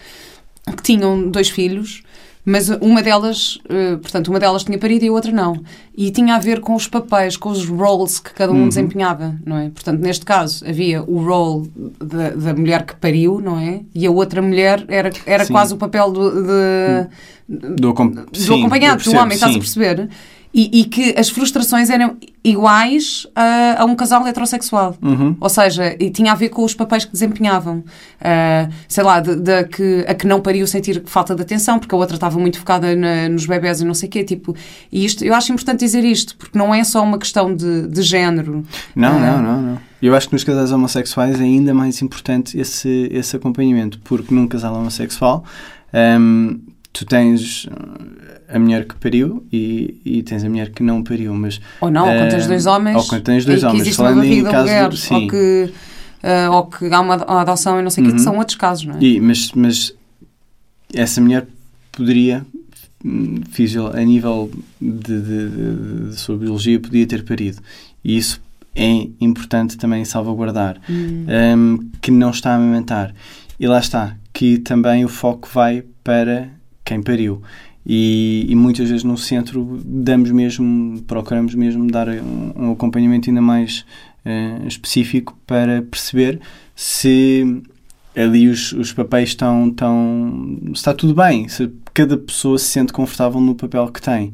[0.76, 2.04] que tinham dois filhos,
[2.44, 5.62] mas uma delas, uh, portanto, uma delas tinha parido e a outra não.
[5.96, 8.68] E tinha a ver com os papéis, com os roles que cada um Uhum.
[8.70, 9.70] desempenhava, não é?
[9.70, 13.82] Portanto, neste caso, havia o role da, da mulher que pariu, não é?
[13.94, 15.54] E a outra mulher era, era Sim.
[15.54, 19.54] quase o papel do, de, do, acom- do sim, acompanhado, eu do homem, estás a
[19.54, 19.60] sim.
[19.60, 20.10] perceber?
[20.54, 24.98] E, e que as frustrações eram iguais a, a um casal heterossexual.
[25.02, 25.36] Uhum.
[25.40, 27.84] Ou seja, e tinha a ver com os papéis que desempenhavam.
[28.20, 31.96] Ah, sei lá, de, de que, a que não pariu sentir falta de atenção, porque
[31.96, 34.24] a outra estava muito focada na- nos bebés e não sei o quê.
[34.26, 34.54] Tipo,
[34.92, 38.02] e isto, eu acho importante dizer isto, porque não é só uma questão de, de
[38.02, 38.64] género.
[38.94, 39.20] Não, Ah.
[39.20, 39.78] não, não, não.
[40.02, 44.48] Eu acho que nos casais homossexuais é ainda mais importante esse, esse acompanhamento, porque num
[44.48, 45.46] casal homossexual
[46.20, 46.60] hum,
[46.92, 47.70] tu tens uh,
[48.54, 52.08] a mulher que pariu e, e tens a mulher que não pariu, mas Ou não,
[52.08, 52.96] ou quando tens Ah, dois homens.
[52.98, 55.14] ou quando tens dois homens, falando em caso de- mulheres, sim.
[55.16, 55.74] ou que,
[56.24, 58.24] ah, ou que há uma, adoção e não sei o quê, que Uhum.
[58.24, 59.04] são outros casos, não é?
[59.04, 59.94] E, mas, mas
[60.94, 61.48] essa mulher
[61.92, 62.46] poderia,
[63.04, 63.42] hum,
[63.94, 64.92] a nível de,
[65.22, 67.60] de, de- de sua biologia, podia ter parido.
[68.04, 68.42] E isso
[68.76, 70.78] é importante também salvaguardar.
[70.90, 71.26] Hum.
[71.58, 73.14] hum, que não está a amamentar.
[73.60, 76.50] E lá está, que também o foco vai para
[76.84, 77.42] quem pariu.
[77.86, 83.42] E, e muitas vezes no centro damos mesmo, procuramos mesmo dar um, um acompanhamento ainda
[83.42, 83.86] mais
[84.24, 86.40] eh, específico para perceber
[86.76, 87.62] se
[88.16, 90.60] ali os, os papéis estão, estão.
[90.68, 94.32] se está tudo bem, se cada pessoa se sente confortável no papel que tem.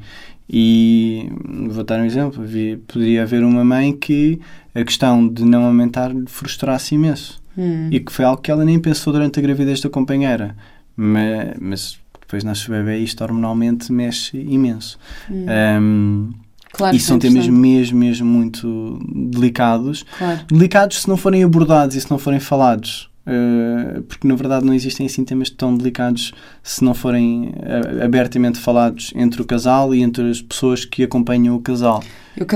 [0.50, 1.30] E
[1.70, 4.40] vou dar um exemplo: havia- poderia haver uma mãe que
[4.74, 7.90] a questão de não aumentar lhe frustrasse imenso Hum.
[7.92, 10.56] e que foi algo que ela nem pensou durante a gravidez da companheira.
[10.96, 15.00] Mas, mas depois nasce o bebê e isto hormonalmente mexe imenso.
[15.32, 16.32] Um,
[16.74, 19.00] Claro, e são é temas mesmo, mesmo muito
[19.32, 20.06] delicados.
[20.18, 20.42] Claro.
[20.48, 23.10] Delicados se não forem abordados e se não forem falados.
[23.26, 28.58] Uh, porque na verdade não existem assim temas tão delicados se não forem uh, abertamente
[28.58, 32.02] falados entre o casal e entre as pessoas que acompanham o casal.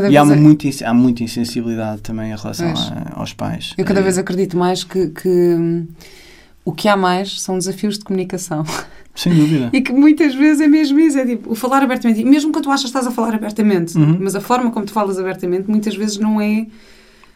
[0.09, 3.73] E há, vez, muito, há muita insensibilidade também em relação a- aos pais.
[3.77, 5.87] eu cada Eh, vez acredito mais que, que, hum,
[6.63, 8.63] o que há mais são desafios de comunicação.
[9.15, 9.69] Sem dúvida.
[9.73, 12.21] E que muitas vezes é mesmo isso, é tipo, o falar abertamente.
[12.21, 14.17] E mesmo quando tu achas que estás a falar abertamente, Uhum.
[14.21, 16.65] mas a forma como tu falas abertamente muitas vezes não é.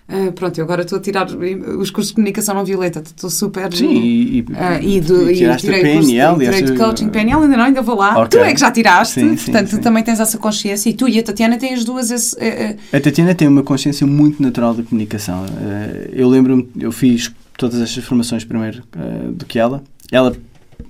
[0.07, 3.73] ah, pronto, eu agora estou a tirar os cursos de comunicação não violenta, estou super.
[3.73, 7.57] Sim, e, Ah, e, do, e tiraste tirei curso PNL e essa- coaching PNL, ainda
[7.57, 8.19] não, ainda vou lá.
[8.19, 8.39] Ok.
[8.39, 9.77] Tu é que já tiraste, Sim, sim, portanto sim.
[9.77, 12.75] tu também tens essa consciência e tu e a Tatiana têm as duas esse, eh,
[12.93, 15.43] A Tatiana tem uma consciência muito natural da comunicação.
[15.59, 19.83] Eh, Eu lembro-me, eu fiz todas estas formações primeiro eh, do que ela.
[20.11, 20.35] Ela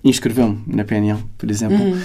[0.03, 1.77] inscreveu-me na PNL, por exemplo.
[1.77, 1.99] hum,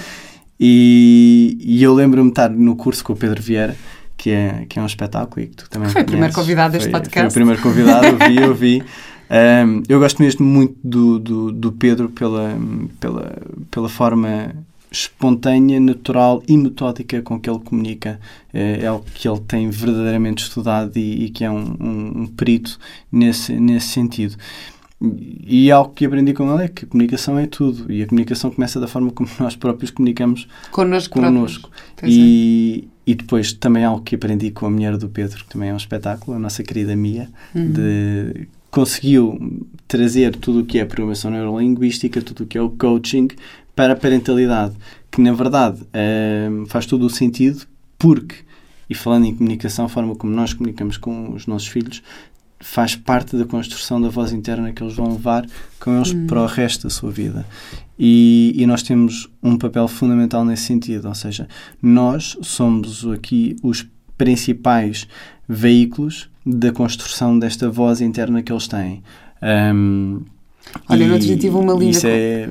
[0.59, 3.75] E, e eu lembro-me de estar no curso com o Pedro Vieira,
[4.15, 6.73] que é, que é um espetáculo e que tu também Que foi o primeiro convidado
[6.73, 7.33] deste Foi- podcast.
[7.33, 8.83] Foi o primeiro convidado, eu vi, eu vi.
[9.33, 12.53] Um, eu gosto mesmo muito do, do, do Pedro pela,
[12.99, 13.31] pela,
[13.71, 14.53] pela forma
[14.91, 18.19] espontânea, natural e metódica com que ele comunica.
[18.53, 22.27] É, é algo que ele tem verdadeiramente estudado e, e que é um, um, um
[22.27, 22.77] perito
[23.11, 24.35] nesse, nesse sentido.
[25.01, 27.91] E algo que aprendi com ele é que a comunicação é tudo.
[27.91, 31.19] E a comunicação começa da forma como nós próprios comunicamos connosco.
[31.19, 31.71] connosco.
[32.03, 32.07] é.
[32.07, 35.73] E, e depois também algo que aprendi com a mulher do Pedro, que também é
[35.73, 37.71] um espetáculo, a nossa querida Mia, Uhum.
[37.71, 43.27] de, conseguiu trazer tudo o que é programação neurolinguística, tudo o que é o coaching
[43.75, 44.75] para a parentalidade,
[45.09, 47.65] que na verdade ehm, faz todo o sentido
[47.97, 48.35] porque,
[48.89, 52.01] e falando em comunicação, a forma como nós comunicamos com os nossos filhos
[52.59, 55.45] faz parte da construção da voz interna que eles vão levar
[55.79, 56.27] com eles Hum.
[56.27, 57.45] para o resto da sua vida.
[57.97, 61.47] E, e nós temos um papel fundamental nesse sentido, ou seja,
[61.81, 65.07] nós somos aqui os principais
[65.47, 69.03] veículos da construção desta voz interna que eles têm.
[69.73, 70.21] Um,
[70.87, 72.47] Olha, no outro dia tive uma linda Isso é,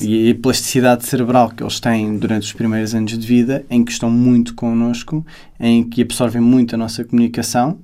[0.00, 3.90] e a plasticidade cerebral que eles têm durante os primeiros anos de vida, em que
[3.92, 5.24] estão muito connosco,
[5.58, 7.78] em que absorvem muito a nossa comunicação,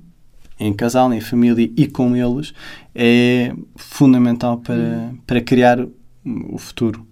[0.59, 2.53] em casal, em família e com eles,
[2.95, 5.79] é fundamental para, para criar
[6.25, 7.05] o futuro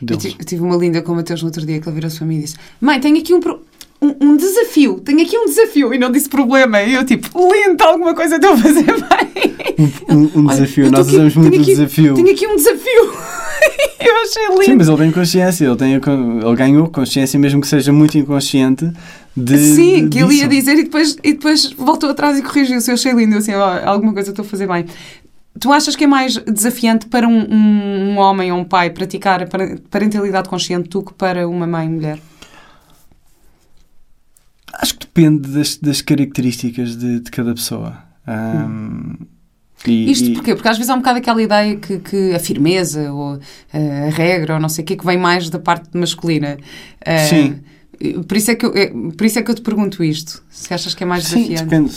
[0.00, 0.36] deles.
[0.38, 2.36] eu tive uma linda com o Mateus no outro dia que ele virou-se para mim
[2.36, 3.62] e disse: Mãe, tenho aqui um, pro-
[4.00, 5.92] um, um desafio, tenho aqui um desafio.
[5.94, 6.82] E não disse problema.
[6.82, 9.94] E eu, tipo, lindo, alguma coisa estou a fazer bem.
[10.08, 12.14] Um, um Olha, desafio, tô nós usamos muito aqui- desafio.
[12.14, 13.13] Tenho aqui um desafio.
[14.08, 14.64] Eu achei lindo.
[14.64, 18.90] Sim, mas ele tem consciência, ele, tem, ele ganhou consciência, mesmo que seja muito inconsciente,
[19.36, 19.56] de.
[19.58, 22.90] Sim, que ele ia dizer e depois, e depois voltou atrás e corrigiu-se.
[22.90, 24.86] Eu achei lindo, assim, ó, alguma coisa estou a fazer bem.
[25.60, 29.42] Tu achas que é mais desafiante para um, um- um homem ou um pai praticar
[29.42, 32.18] a par- parentalidade consciente do que para uma mãe e mulher?
[34.72, 37.98] Acho que depende das, das características de, de cada pessoa.
[38.26, 39.14] Ahm,
[39.90, 40.54] e- Isto porquê?
[40.54, 43.38] Porque às vezes há um bocado aquela ideia que, que a firmeza ou
[43.72, 46.56] eh, a regra ou não sei o quê que vem mais da parte masculina.
[47.04, 47.60] Eh, Sim.
[48.26, 50.42] Por isso, é que eu, eh, por isso é que eu te pergunto isto.
[50.50, 51.64] Se achas que é mais Sim, desafiante.
[51.64, 51.94] depende.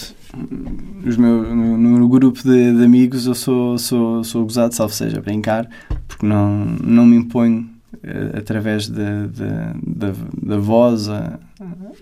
[1.07, 5.19] Os meus, no, no grupo de, de amigos eu sou, sou, sou gozado, salvo seja,
[5.21, 5.67] brincar,
[6.07, 7.67] porque não, não me imponho
[8.03, 11.39] eh, através da voz a-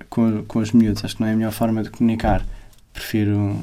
[0.10, 1.04] com, com os miúdos.
[1.06, 2.46] Acho que não é a melhor forma de comunicar.
[2.94, 3.56] Prefiro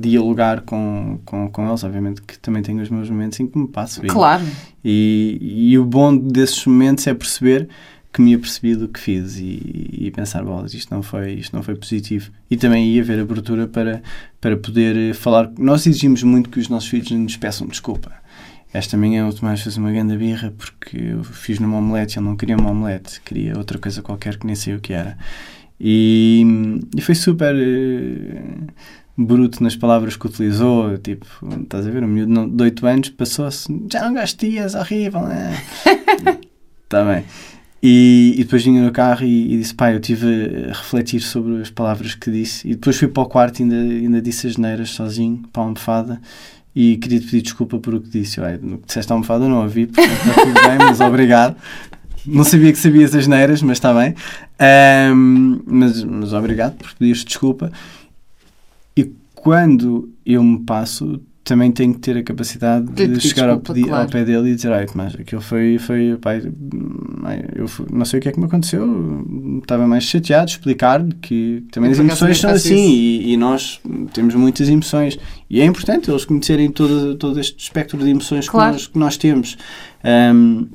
[0.00, 1.84] dialogar com, com, com eles.
[1.84, 4.04] Obviamente que também tenho os meus momentos em que me passo.
[4.04, 4.44] E- Claro.
[4.84, 5.38] e,
[5.70, 7.68] e o bom desses momentos é perceber
[8.12, 11.62] que me apercebi do que fiz e, e pensar, bolas, isto não foi, isto não
[11.62, 12.30] foi positivo.
[12.50, 14.02] E também ia haver abertura para,
[14.40, 15.50] para poder falar.
[15.58, 18.10] Nós exigimos muito que os nossos filhos nos peçam desculpa.
[18.72, 22.36] Esta manhã o Tomás fez uma grande birra porque eu fiz numa omelete, ele não
[22.36, 25.16] queria uma omelete, queria outra coisa qualquer que nem sei o que era.
[25.80, 26.44] E,
[26.96, 28.42] e foi super eh,
[29.18, 30.96] bruto nas palavras que utilizou.
[30.98, 31.26] Tipo,
[31.60, 32.04] estás a ver?
[32.04, 35.22] Um miúdo de 8 anos passou-se, já não és horrível.
[36.84, 37.24] Está bem.
[37.80, 41.60] E, e depois vinha no carro e, e disse: Pai, eu estive a refletir sobre
[41.60, 42.66] as palavras que disse.
[42.66, 45.66] E depois fui para o quarto e ainda, ainda disse as neiras sozinho, para a
[45.66, 46.20] almofada.
[46.74, 48.40] E queria te pedir desculpa por o que disse.
[48.40, 51.56] Olha, no que disseste a almofada não ouvi, portanto está tudo bem, mas obrigado.
[52.26, 54.14] Não sabia que sabias as neiras, mas está bem.
[54.58, 57.72] Ahm, mas, mas obrigado por pedires desculpa.
[59.00, 63.56] E quando eu me passo, também tenho que ter a capacidade De de, chegar ao,
[63.56, 64.02] desculpa, pedi- claro.
[64.04, 66.42] ao pé dele e dizer: Ai, Tomás, aquilo foi, foi pai,
[67.24, 69.24] ai, eu fui- não sei o que é que me aconteceu,
[69.62, 73.80] estava mais chateado, explicar-lhe que também Eu, as emoções são assim e, e nós
[74.12, 75.18] temos muitas emoções.
[75.48, 78.72] E é importante eles conhecerem todo, todo este espectro de emoções Claro.
[78.72, 79.56] que, nós, que nós temos.
[80.04, 80.66] Ahm,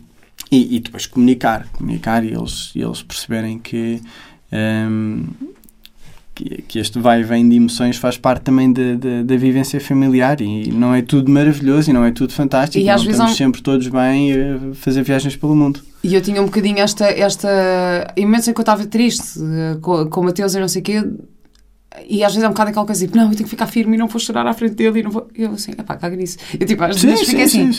[0.51, 4.01] e, e depois comunicar, comunicar e eles, e eles perceberem que,
[4.51, 5.24] ahm,
[6.36, 9.79] que, que este vai e vem de emoções faz parte também da, da, da vivência
[9.79, 12.84] familiar e não é tudo maravilhoso e não é tudo fantástico.
[12.84, 15.81] E não às vezes estamos um- sempre todos bem a fazer viagens pelo mundo.
[16.03, 20.05] E eu tinha um bocadinho esta, esta imensa em que eu estava triste eh, com,
[20.09, 21.03] com o Mateus e não sei o quê.
[22.09, 23.95] E às vezes é um bocado aquela coisa tipo, não, eu tenho que ficar firme
[23.95, 25.27] e não vou chorar à frente dele e não vou.
[25.36, 26.38] Eu assim, epá, caga nisso.
[26.59, 27.71] Eu tipo, às vezes fiquei assim.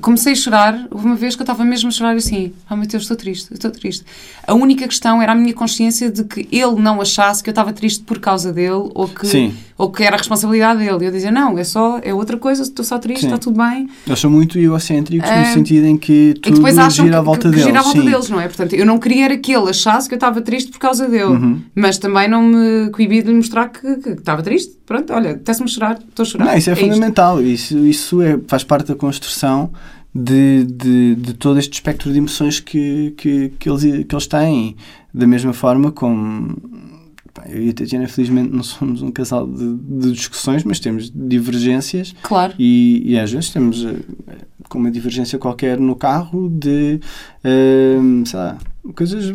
[0.00, 2.86] Comecei a chorar, houve uma vez que eu estava mesmo a chorar assim, ah meu
[2.86, 4.04] Deus, estou triste, eu estou triste.
[4.46, 7.72] A única questão era a minha consciência de que ele não achasse que eu estava
[7.72, 9.52] triste por causa dele ou que, Sim.
[9.76, 11.06] ou que era a responsabilidade dele.
[11.06, 13.26] Eu dizia, não, é só, é outra coisa, estou só triste, Sim.
[13.26, 13.88] está tudo bem.
[14.06, 16.56] Eles são muito egocêntricos Ah, no sentido em que tudo
[16.90, 17.82] gira que, à volta que, que deles.
[17.82, 18.46] volta deles, não é?
[18.46, 21.24] Portanto, eu não queria era que ele achasse que eu estava triste por causa dele,
[21.24, 21.60] Uhum.
[21.74, 24.74] mas também não me coibi de lhe mostrar que, que estava triste.
[24.86, 26.44] Pronto, olha, apetece-me chorar, estou a chorar.
[26.44, 26.82] Não, isso é, isto.
[26.84, 27.40] fundamental.
[27.42, 29.63] Isso, isso é, faz parte da construção
[30.14, 34.76] de, de, de todo este espectro de emoções que, que, que, eles, que eles têm.
[35.12, 36.56] Da mesma forma como.
[37.48, 42.14] Eu e a Tatiana, felizmente, não somos um casal de, de discussões, mas temos divergências
[42.22, 42.54] Claro.
[42.58, 43.96] e, e às vezes temos eh,
[44.68, 47.00] com uma divergência qualquer no carro de,
[47.42, 48.56] eh, sei lá,
[48.94, 49.32] coisas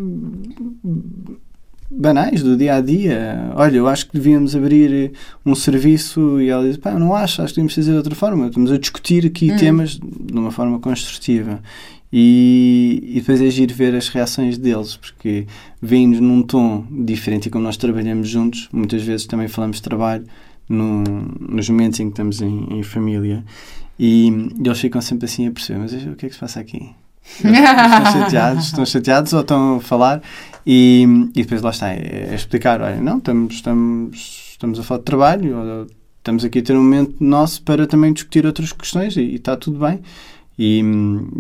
[1.89, 3.51] banais do dia a dia.
[3.55, 5.13] Olha, eu acho que devíamos abrir
[5.45, 8.47] um serviço e ela diz: pá, não acho, acho que devíamos fazer de outra forma.
[8.47, 9.57] Estamos a discutir aqui Hum.
[9.57, 11.61] temas de uma forma construtiva.
[12.11, 15.45] E, e depois é giro ver as reações deles, porque
[15.79, 20.25] vêm-nos num tom diferente e como nós trabalhamos juntos, muitas vezes também falamos de trabalho
[20.67, 21.03] no,
[21.39, 23.43] nos momentos em que estamos em, em família
[23.99, 24.27] e,
[24.63, 26.89] eles ficam sempre assim a perceber, mas o que é que se passa aqui?
[27.37, 30.21] Estão chateados, estão chateados ou estão a falar
[30.65, 31.03] e,
[31.35, 35.05] e depois lá está, é, é explicar, olha, não, estamos, estamos, estamos a falar de
[35.05, 39.21] trabalho, ou estamos aqui a ter um momento nosso para também discutir outras questões e,
[39.21, 39.99] e está tudo bem.
[40.57, 40.83] E,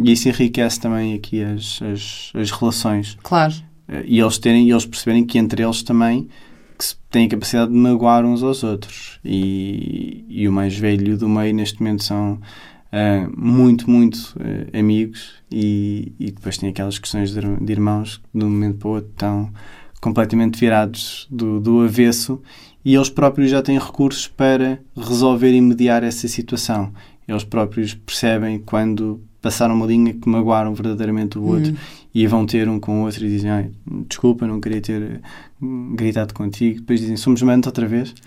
[0.03, 3.17] e isso enriquece também aqui as, as, as relações.
[3.21, 3.53] Claro.
[3.87, 6.29] Eh, E eles terem, eles perceberem que entre eles também
[6.77, 9.19] que se têm a capacidade de magoar uns aos outros.
[9.25, 12.39] E, e o mais velho do meio neste momento são
[12.91, 18.39] eh, muito, muito eh, amigos e, e depois tem aquelas questões de, de irmãos que
[18.39, 19.51] de um momento para o outro estão
[20.01, 22.41] completamente virados do, do avesso
[22.83, 26.91] e eles próprios já têm recursos para resolver e mediar essa situação.
[27.27, 31.75] Eles próprios percebem quando passaram uma linha que magoaram verdadeiramente o outro
[32.13, 33.69] e vão ter um com o outro e dizem, Ai,
[34.07, 35.21] desculpa, não queria ter
[35.93, 36.79] gritado contigo.
[36.79, 38.13] Depois dizem, somos manos outra vez.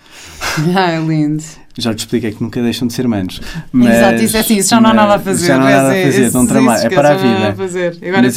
[0.75, 1.43] Ah, é lindo.
[1.75, 3.41] Já te expliquei que nunca deixam de ser manos.
[3.71, 5.47] Mas, Exato, isso é assim, isso já não há nada a fazer.
[5.47, 7.55] Já não há nada a é, fazer, tramar, é para a vida.
[7.57, 7.75] Mas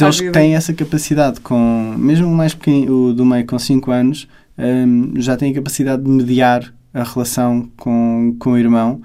[0.01, 0.31] é eles vida.
[0.31, 4.27] têm essa capacidade, com mesmo o mais pequeno, o do meio com 5 anos,
[4.57, 8.99] hum, já têm a capacidade de mediar a relação com, com o irmão.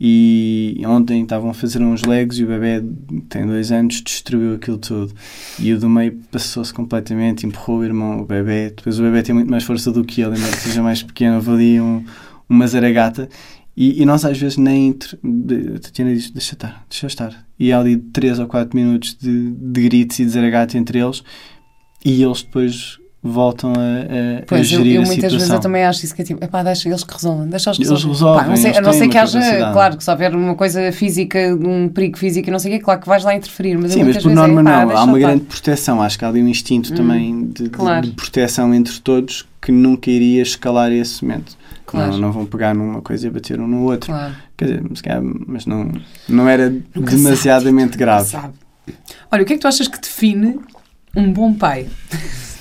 [0.00, 2.84] E ontem estavam a fazer uns legos e o bebê
[3.28, 5.12] tem dois anos destruiu aquilo tudo.
[5.58, 8.70] E o do meio passou-se completamente, empurrou o irmão, o bebê.
[8.70, 11.36] Depois o bebê tem muito mais força do que ele, embora seja mais pequeno.
[11.36, 12.04] Houve ali um,
[12.48, 13.28] uma zaragata.
[13.76, 14.90] E, e nós às vezes nem.
[14.90, 17.46] A Tatiana diz: deixa estar, deixa estar.
[17.58, 21.24] E há ali 3 ou 4 minutos de, de gritos e de zaragata entre eles.
[22.04, 25.56] E eles depois voltam a, a, a Pois, eu, gerir eu a muitas vezes situação.
[25.56, 27.84] eu também acho isso que é tipo, epá, deixa eles que resolvam, deixa eles que
[27.84, 28.12] Eles resolvam.
[28.12, 29.72] resolvem, Pá, não sei, eles a não ser que haja, capacidade.
[29.72, 32.84] claro, que se houver uma coisa física, um perigo físico e não sei o quê,
[32.84, 34.96] claro que vais lá interferir, mas eu Sim, mas por vezes é, norma epá, não.
[34.96, 36.00] Há uma grande proteção.
[36.00, 38.06] Acho que há ali um instinto Hum, também de, claro.
[38.06, 41.56] de proteção entre todos que nunca iria escalar esse momento.
[41.86, 42.12] Claro.
[42.12, 44.12] Não, não vão pegar numa coisa e bater um no outro.
[44.12, 44.34] Claro.
[44.56, 44.82] Quer dizer,
[45.46, 45.90] mas, não,
[46.28, 48.28] não era Nunca demasiadamente grave.
[48.28, 48.52] Sabe.
[49.32, 50.58] Olha, o que é que tu achas que define
[51.16, 51.86] um bom pai?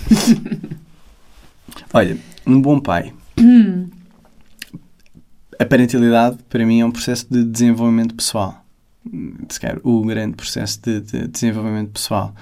[1.93, 3.13] Olha, um bom pai.
[5.59, 8.63] A parentalidade, para mim, é um processo de desenvolvimento pessoal.
[9.49, 12.33] Se calhar, o grande processo de, de desenvolvimento pessoal.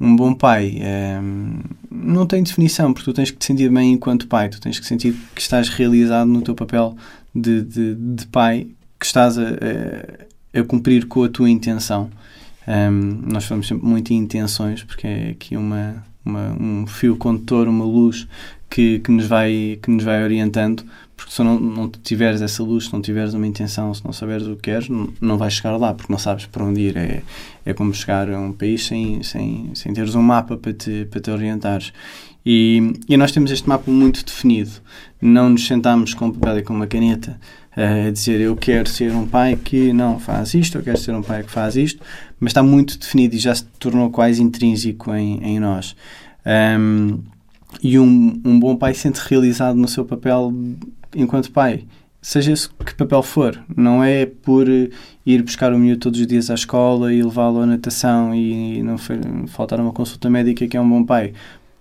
[0.00, 1.60] Um bom pai ehm,
[1.90, 4.48] não tem definição, porque tu tens que te sentir bem enquanto pai.
[4.48, 6.96] Tu tens que sentir que estás realizado no teu papel
[7.34, 8.68] de, de, de pai,
[8.98, 12.10] que estás a, a, a cumprir com a tua intenção.
[12.66, 17.68] Ehm, nós falamos sempre muito em intenções, porque é aqui uma, uma, um fio condutor,
[17.68, 18.26] uma luz
[18.68, 20.84] que, que, nos vai, que nos vai orientando,
[21.16, 24.46] porque se não, não tiveres essa luz, se não tiveres uma intenção, se não souberes
[24.46, 26.96] o que queres, não, não vais chegar lá, porque não sabes para onde ir.
[26.96, 27.22] É,
[27.64, 31.20] é como chegar a um país sem, sem, sem teres um mapa para te, para
[31.20, 31.92] te orientares.
[32.44, 34.70] E, e nós temos este mapa muito definido.
[35.20, 37.38] Não nos sentamos com um papel e com uma caneta
[37.76, 41.22] a dizer eu quero ser um pai que não faz isto, eu quero ser um
[41.22, 42.02] pai que faz isto,
[42.38, 45.96] mas está muito definido e já se tornou quase intrínseco em, em nós.
[46.44, 47.20] Um,
[47.82, 50.52] e um, um bom pai sente realizado no seu papel
[51.14, 51.84] enquanto pai,
[52.20, 53.58] seja esse que papel for.
[53.74, 57.66] Não é por ir buscar o miúdo todos os dias à escola e levá-lo à
[57.66, 58.96] natação e não
[59.48, 61.32] faltar uma consulta médica que é um bom pai.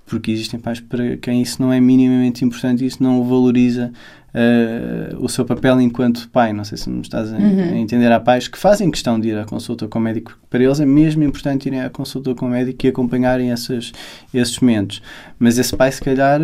[0.05, 3.93] Porque existem pais para quem isso não é minimamente importante e isso não valoriza
[4.33, 6.53] uh, o seu papel enquanto pai.
[6.53, 7.61] Não sei se me estás a, uhum.
[7.61, 8.11] a, entender.
[8.11, 10.37] Há pais que fazem questão de ir à consulta com o médico.
[10.49, 13.91] Para eles é mesmo importante irem à consulta com o médico e acompanharem esses,
[14.33, 15.01] esses momentos.
[15.39, 16.39] Mas esse pai, se calhar,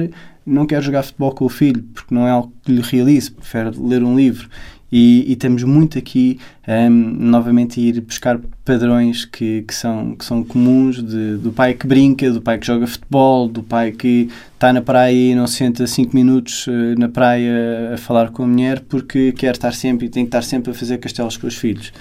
[0.45, 3.71] não quer jogar futebol com o filho porque não é algo que lhe realize, prefere
[3.77, 4.49] ler um livro.
[4.91, 10.23] E, e estamos muito aqui um, novamente a ir buscar padrões que, que, são, que
[10.23, 14.29] são comuns de, do pai que brinca, do pai que joga futebol, do pai que
[14.53, 18.43] está na praia e não se senta 5 minutos uh, na praia a falar com
[18.43, 21.47] a mulher porque quer estar sempre e tem que estar sempre a fazer castelos com
[21.47, 21.91] os filhos.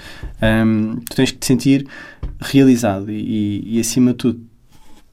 [0.41, 1.85] Um, tu tens que te sentir
[2.39, 4.41] realizado e, e, e acima de tudo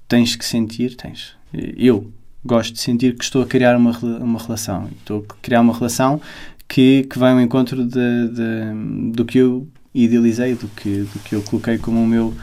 [0.07, 1.33] tens que sentir, tens.
[1.53, 2.13] Eu
[2.45, 4.89] gosto de sentir que estou a criar uma, uma relação.
[4.99, 6.21] Estou a criar uma relação
[6.69, 11.35] que, que vai ao encontro de, de, do que eu idealizei, do que, do que
[11.35, 12.35] eu coloquei como o meu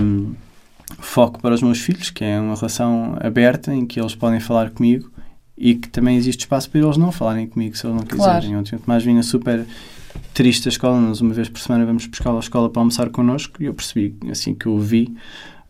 [0.00, 0.32] um,
[0.98, 4.70] foco para os meus filhos, que é uma relação aberta em que eles podem falar
[4.70, 5.10] comigo
[5.56, 8.40] e que também existe espaço para eles não falarem comigo se eles não quiserem.
[8.40, 8.58] Claro.
[8.58, 9.66] Ontem o Tomás vinha super
[10.32, 13.62] triste da escola, nós uma vez por semana vamos buscar à escola para almoçar connosco
[13.62, 15.14] e eu percebi, assim que eu o vi,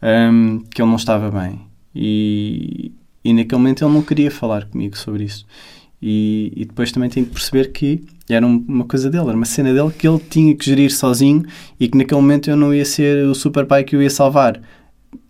[0.02, 1.60] um, que ele não estava bem.
[1.94, 2.92] E,
[3.24, 5.44] e naquele momento ele não queria falar comigo sobre isso.
[6.02, 9.72] E, e, depois também tenho que perceber que era uma coisa dele, era uma cena
[9.74, 11.44] dele que ele tinha que gerir sozinho
[11.78, 14.60] e que naquele momento eu não ia ser o super pai que eu ia salvar.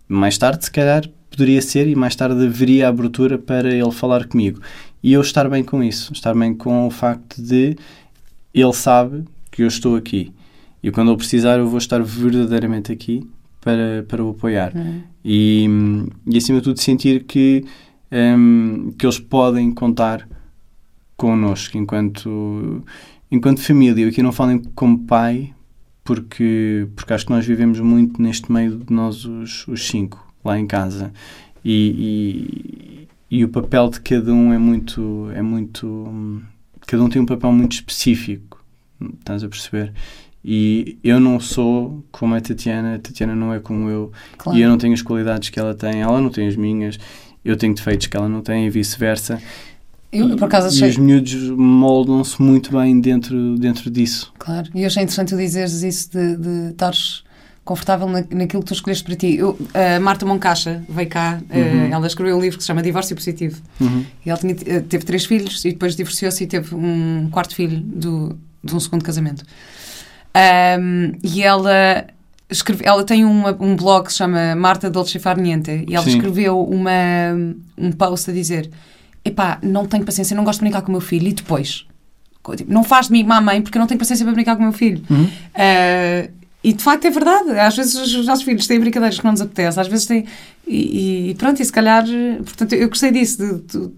[0.06, 4.26] Mais tarde, se calhar, poderia ser e mais tarde haveria a abertura para ele falar
[4.26, 4.60] comigo.
[5.02, 7.76] E eu estar bem com isso, estar bem com o facto de
[8.54, 10.32] ele sabe que eu estou aqui
[10.82, 13.26] e quando ele precisar eu vou estar verdadeiramente aqui
[13.60, 14.72] para, para o apoiar.
[14.74, 15.02] Uhum.
[15.24, 15.68] E,
[16.26, 17.64] e acima de tudo sentir que,
[18.10, 20.26] um, que eles podem contar
[21.20, 22.82] connosco enquanto,
[23.30, 24.04] enquanto família.
[24.04, 25.52] Eu aqui não falo como pai,
[26.02, 30.58] porque, porque acho que nós vivemos muito neste meio de nós os, os cinco, lá
[30.58, 31.12] em casa.
[31.62, 36.42] E, e, e, o papel de cada um é muito, é muito.
[36.86, 38.64] Cada um tem um papel muito específico,
[39.18, 39.92] estás a perceber?
[40.42, 44.58] E eu não sou como a Tatiana, a Tatiana não é como eu, Claro.
[44.58, 46.98] e eu não tenho as qualidades que ela tem, ela não tem as minhas,
[47.44, 49.38] eu tenho defeitos que ela não tem e vice-versa.
[50.12, 50.90] Eu, por acaso, E achei...
[50.90, 54.32] os miúdos moldam-se muito bem dentro, dentro disso.
[54.38, 57.22] Claro, e eu achei interessante tu dizeres isso de, de estares
[57.64, 59.36] confortável na, naquilo que tu escolheste para ti.
[59.36, 61.92] Eu, a Marta Moncacha veio cá, uhum.
[61.92, 63.60] ela escreveu um livro que se chama Divórcio Positivo.
[63.80, 64.04] Uhum.
[64.26, 68.36] E ela tinha, teve três filhos e depois divorciou-se e teve um quarto filho do,
[68.64, 69.44] de um segundo casamento.
[70.34, 72.06] Um, e ela
[72.48, 76.16] escreve, ela tem uma, um blog que se chama Marta Dolce Farniente e ela Sim.
[76.16, 76.90] escreveu uma,
[77.78, 78.68] um post a dizer
[79.24, 81.28] epá, não tenho paciência, não gosto de brincar com o meu filho.
[81.28, 81.86] E depois?
[82.56, 84.62] Tipo, não faz de mim má mãe porque eu não tenho paciência para brincar com
[84.62, 85.02] o meu filho.
[85.10, 85.24] Uhum.
[85.24, 87.50] uh, e de facto é verdade.
[87.58, 90.26] Às vezes os nossos filhos têm brincadeiras que não nos apetecem às vezes têm
[90.66, 92.04] e, e pronto, e se calhar
[92.44, 93.90] portanto eu gostei disso de, de,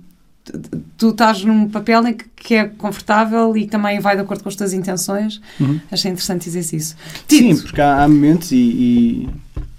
[0.96, 4.48] tu estás num papel em que, que, é confortável e também vai de acordo com
[4.48, 5.40] as tuas intenções.
[5.60, 5.80] Uhum.
[5.90, 6.96] Achei interessante dizer isso.
[7.28, 9.28] Sim, porque há, há momentos e, e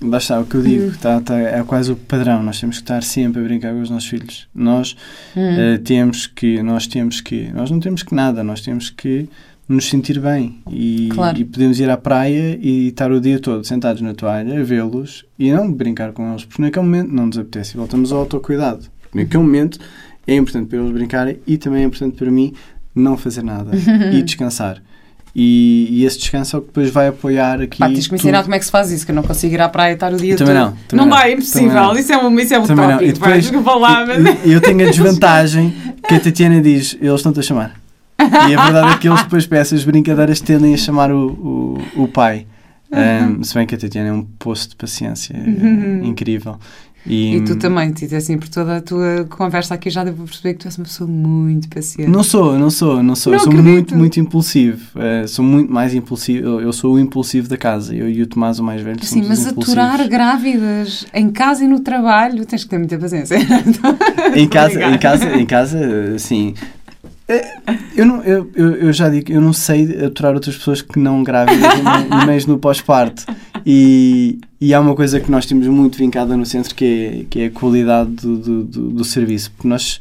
[0.01, 0.93] lá está o que eu digo, uhum.
[1.01, 2.41] tá, tá, é quase o padrão.
[2.41, 4.47] Nós temos que estar sempre a brincar com os nossos filhos.
[4.55, 4.95] Nós
[5.35, 5.75] uhum.
[5.75, 9.27] uh, temos que, nós temos que, nós não temos que nada, nós temos que
[9.67, 11.37] nos sentir bem e, claro.
[11.39, 15.25] e, podemos ir à praia e estar o dia todo sentados na toalha a vê-los
[15.39, 18.85] e não brincar com eles, porque naquele momento não nos apetece e voltamos ao autocuidado.
[19.13, 19.79] Naquele momento
[20.27, 22.53] é importante para eles brincarem e também é importante para mim
[22.95, 23.71] não fazer nada
[24.13, 24.81] e descansar.
[25.35, 27.79] E, e, esse descanso é o que depois vai apoiar aqui.
[27.79, 29.51] Pá, tens que me ensinar como é que se faz isso, que eu não consigo
[29.55, 30.63] ir à praia estar o dia também todo.
[30.63, 31.23] Não, também não, não.
[31.23, 31.93] é impossível.
[31.97, 33.03] Isso é um, isso é um também tópico.
[33.03, 33.51] E depois,
[33.81, 34.45] lá, mas...
[34.45, 35.73] eu tenho a desvantagem
[36.07, 37.73] que a Tatiana diz: eles estão-te a chamar.
[38.19, 42.03] E a verdade é que eles depois, para essas brincadeiras, tendem a chamar o, o,
[42.03, 42.45] o pai.
[42.91, 46.03] Um, se bem que a Tatiana é um poço de paciência uhum.
[46.03, 46.59] incrível.
[47.05, 50.53] E, e tu também, Tito, assim, por toda a tua conversa aqui já devo perceber
[50.53, 52.09] que tu és uma pessoa muito paciente.
[52.09, 53.31] Não sou, não sou, não sou.
[53.31, 53.71] Não eu sou acredito.
[53.73, 54.81] muito, muito impulsivo.
[54.95, 56.61] Uh, sou muito mais impulsivo.
[56.61, 57.93] Eu sou o impulsivo da casa.
[57.93, 61.81] Eu e o Tomás, o mais velho, Sim, mas aturar grávidas em casa e no
[61.81, 63.37] trabalho, tens que ter muita paciência.
[64.35, 66.53] em casa, em casa, em casa, sim.
[67.33, 71.23] Eh, eu, não, eu, eu, já digo, eu não sei aturar outras pessoas que não
[71.23, 71.71] grávidas,
[72.27, 73.25] mesmo no pós-parto.
[73.65, 77.39] E, e há uma coisa que nós temos muito vincada no centro que é, que
[77.41, 79.51] é a qualidade do, do, do, do serviço.
[79.51, 79.99] Porque nós,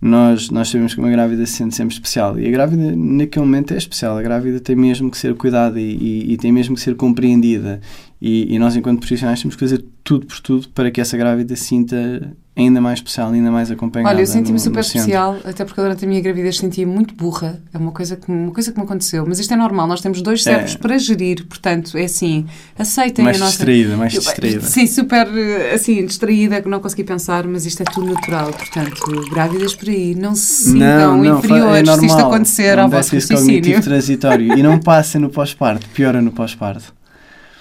[0.00, 2.38] nós, nós sabemos que uma grávida se sente sempre especial.
[2.38, 4.16] E a grávida, naquele momento, é especial.
[4.16, 7.80] A grávida tem mesmo que ser cuidada e, e, e tem mesmo que ser compreendida.
[8.20, 11.54] E, e, nós, enquanto profissionais, temos que fazer tudo por tudo para que essa grávida
[11.56, 14.12] sinta ainda mais especial, ainda mais acompanhada.
[14.12, 17.60] Olha, eu senti-me super especial, até porque durante a minha gravidez sentia muito burra.
[17.72, 19.24] É uma coisa, que, uma coisa que me aconteceu.
[19.26, 20.78] Mas isto é normal, nós temos dois cérebros é.
[20.78, 22.46] para gerir, portanto, é assim,
[22.78, 23.52] aceitem mais a nossa...
[23.52, 24.60] distraída, mais distraída.
[24.62, 25.28] Sim, super,
[25.72, 28.50] assim, distraída, que não consegui pensar, mas isto é tudo natural.
[28.50, 32.88] Portanto, grávidas por aí, não se sintam não, não, inferiores é se isto acontecer ao
[32.88, 33.80] vosso raciocínio.
[33.80, 34.58] transitório.
[34.58, 36.98] e não passem no pós-parto, piora no pós-parto.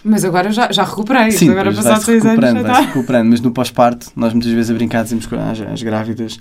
[0.08, 1.32] Mas agora já, já recuperei.
[1.32, 2.42] Sim, agora passado seis anos.
[2.42, 5.28] Já vai -se recuperando, mas no pós-parto, nós muitas vezes a brincar dizemos
[5.72, 6.40] as, grávidas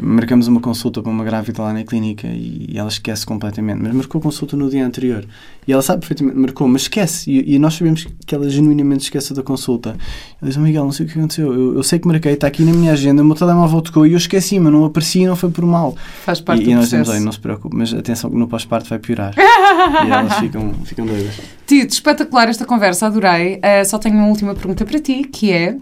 [0.00, 3.80] marcamos uma consulta para uma grávida lá na clínica e, ela esquece completamente.
[3.80, 5.24] Mas marcou consulta no dia anterior
[5.66, 7.30] e ela sabe perfeitamente, marcou, mas esquece.
[7.30, 9.96] E, e nós sabemos que ela genuinamente esquece da consulta.
[10.40, 11.52] Ela diz: oh, Miguel, não sei o que aconteceu.
[11.52, 14.12] Eu, eu sei que marquei, está aqui na minha agenda, o meu telemóvel tocou e
[14.12, 15.96] eu esqueci, mas não apareci e não foi por mal.
[16.24, 17.10] Faz parte e, do e nós processo.
[17.10, 19.34] dizemos: não se preocupe, mas atenção que no pós-parto vai piorar.
[19.38, 21.40] e elas ficam, ficam doidas.
[21.66, 23.56] Tito, espetacular esta conversa, adorei.
[23.56, 25.76] Uh, só tenho uma última pergunta para ti, que é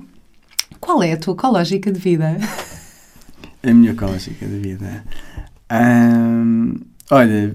[0.83, 2.37] qual é a tua ecológica de vida?
[3.63, 5.05] A minha ecológica de vida.
[5.71, 6.75] Um,
[7.09, 7.55] olha,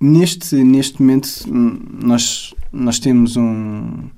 [0.00, 4.08] neste, neste momento nós, nós temos um,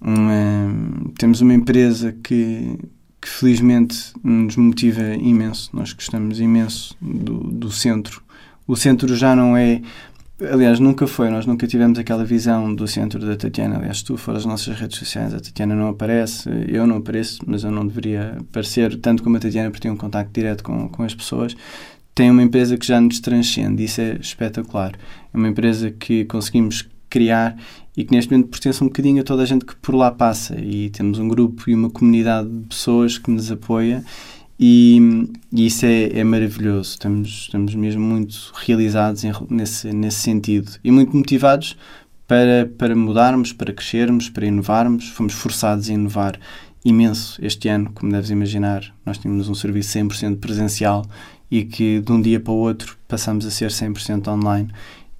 [0.00, 2.78] uma, temos uma empresa que,
[3.20, 5.70] que felizmente nos motiva imenso.
[5.72, 8.22] Nós gostamos imenso do, do centro.
[8.66, 9.80] O centro já não é
[10.38, 13.78] Aliás, nunca foi, nós nunca tivemos aquela visão do centro da Tatiana.
[13.78, 17.64] Aliás, tu for às nossas redes sociais, a Tatiana não aparece, eu não apareço, mas
[17.64, 21.02] eu não deveria aparecer, tanto como a Tatiana, porque tem um contacto direto com, com
[21.04, 21.56] as pessoas.
[22.16, 24.92] Tem uma empresa que já nos transcende, isso é espetacular.
[25.34, 27.54] É uma empresa que conseguimos criar
[27.94, 30.58] e que neste momento pertence um bocadinho a toda a gente que por lá passa.
[30.58, 34.02] E temos um grupo e uma comunidade de pessoas que nos apoia
[34.58, 36.92] e, e isso é, é, maravilhoso.
[36.92, 41.76] Estamos, estamos mesmo muito realizados em, nesse, nesse sentido e muito motivados
[42.26, 45.10] para, para mudarmos, para crescermos, para inovarmos.
[45.10, 46.40] Fomos forçados a inovar
[46.82, 48.94] imenso este ano, como deves imaginar.
[49.04, 51.04] Nós tínhamos um serviço 100% presencial
[51.50, 54.68] e que de um dia para o outro passamos a ser 100% online.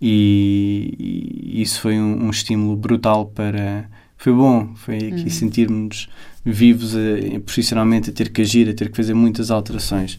[0.00, 3.88] E, e, isso foi um, um estímulo brutal para.
[4.18, 5.30] Foi bom, foi aqui uhum.
[5.30, 6.08] sentirmos
[6.44, 10.18] vivos a, profissionalmente a ter que agir, a ter que fazer muitas alterações.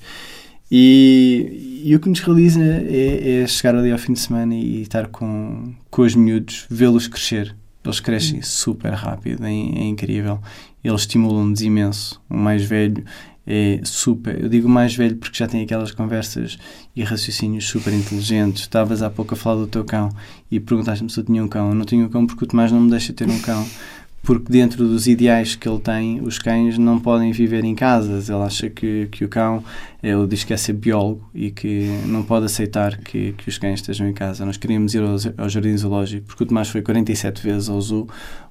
[0.69, 4.81] E, e o que nos realiza é, é, chegar ali ao fim de semana e,
[4.81, 7.55] estar com, com os miúdos, vê-los crescer.
[7.83, 8.43] Eles crescem uhum.
[8.43, 10.39] super rápido, é, é incrível.
[10.83, 12.21] Eles estimulam-nos imenso.
[12.29, 13.03] O mais velho
[13.47, 14.43] é super.
[14.43, 16.57] Eu digo mais velho porque já tem aquelas conversas
[16.93, 18.63] e raciocínios super inteligentes.
[18.63, 20.09] Estavas há pouco a falar do teu cão
[20.51, 21.69] e perguntaste-me se eu tinha um cão.
[21.69, 23.65] Eu não tenho um cão porque o Tomás não me deixa ter um cão.
[24.27, 28.27] Porque dentro dos ideais que ele tem, os cães não podem viver em casas.
[28.27, 29.63] Ele acha que, que o cão,
[30.03, 33.79] ele diz que é ser biólogo e que não pode aceitar que, que os cães
[33.79, 34.45] estejam em casa.
[34.45, 38.05] Nós queríamos ir ao, ao Jardim Zoológico, porque o Tomás foi 47 vezes ao zoo,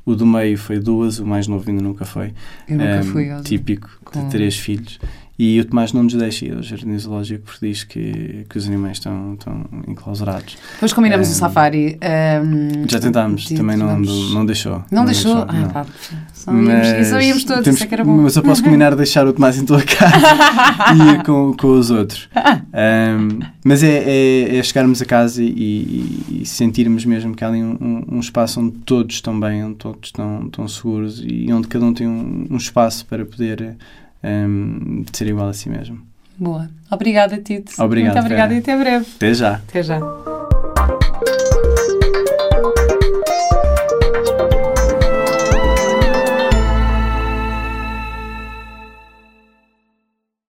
[0.07, 2.33] o do meio foi duas, o mais novo ainda nunca foi.
[2.66, 4.99] Eu nunca um, fui ao Típico de três filhos.
[5.39, 8.66] E o Tomás não nos deixa ir ao Jardim Zoológico porque diz que, que os
[8.66, 10.57] animais estão, estão enclausurados.
[10.72, 11.99] Depois combinamos um, o safari.
[12.43, 14.84] Um, já tentámos, também não, não deixou.
[14.91, 15.34] Não, não deixou?
[15.34, 15.47] deixou?
[15.49, 15.68] Ah, não.
[15.68, 15.87] pá.
[16.32, 18.16] Só íamos, só íamos todos, temos, isso é que era bom.
[18.22, 20.16] Mas eu posso combinar deixar o Tomás em tua casa
[20.95, 22.28] e ir com, com os outros.
[22.37, 27.49] Um, mas é, é, é, chegarmos a casa e, e, e, sentirmos mesmo que há
[27.49, 31.68] ali um, um, espaço onde todos estão bem, onde todos estão, estão seguros e onde
[31.68, 33.76] cada um tem um, um espaço para poder
[34.22, 36.00] um, de ser igual a si mesmo.
[36.38, 36.68] Boa.
[36.90, 37.72] Obrigada, Tito.
[37.82, 39.06] Obrigado, Muito obrigada e até breve.
[39.16, 39.54] Até já.
[39.54, 40.36] Até já.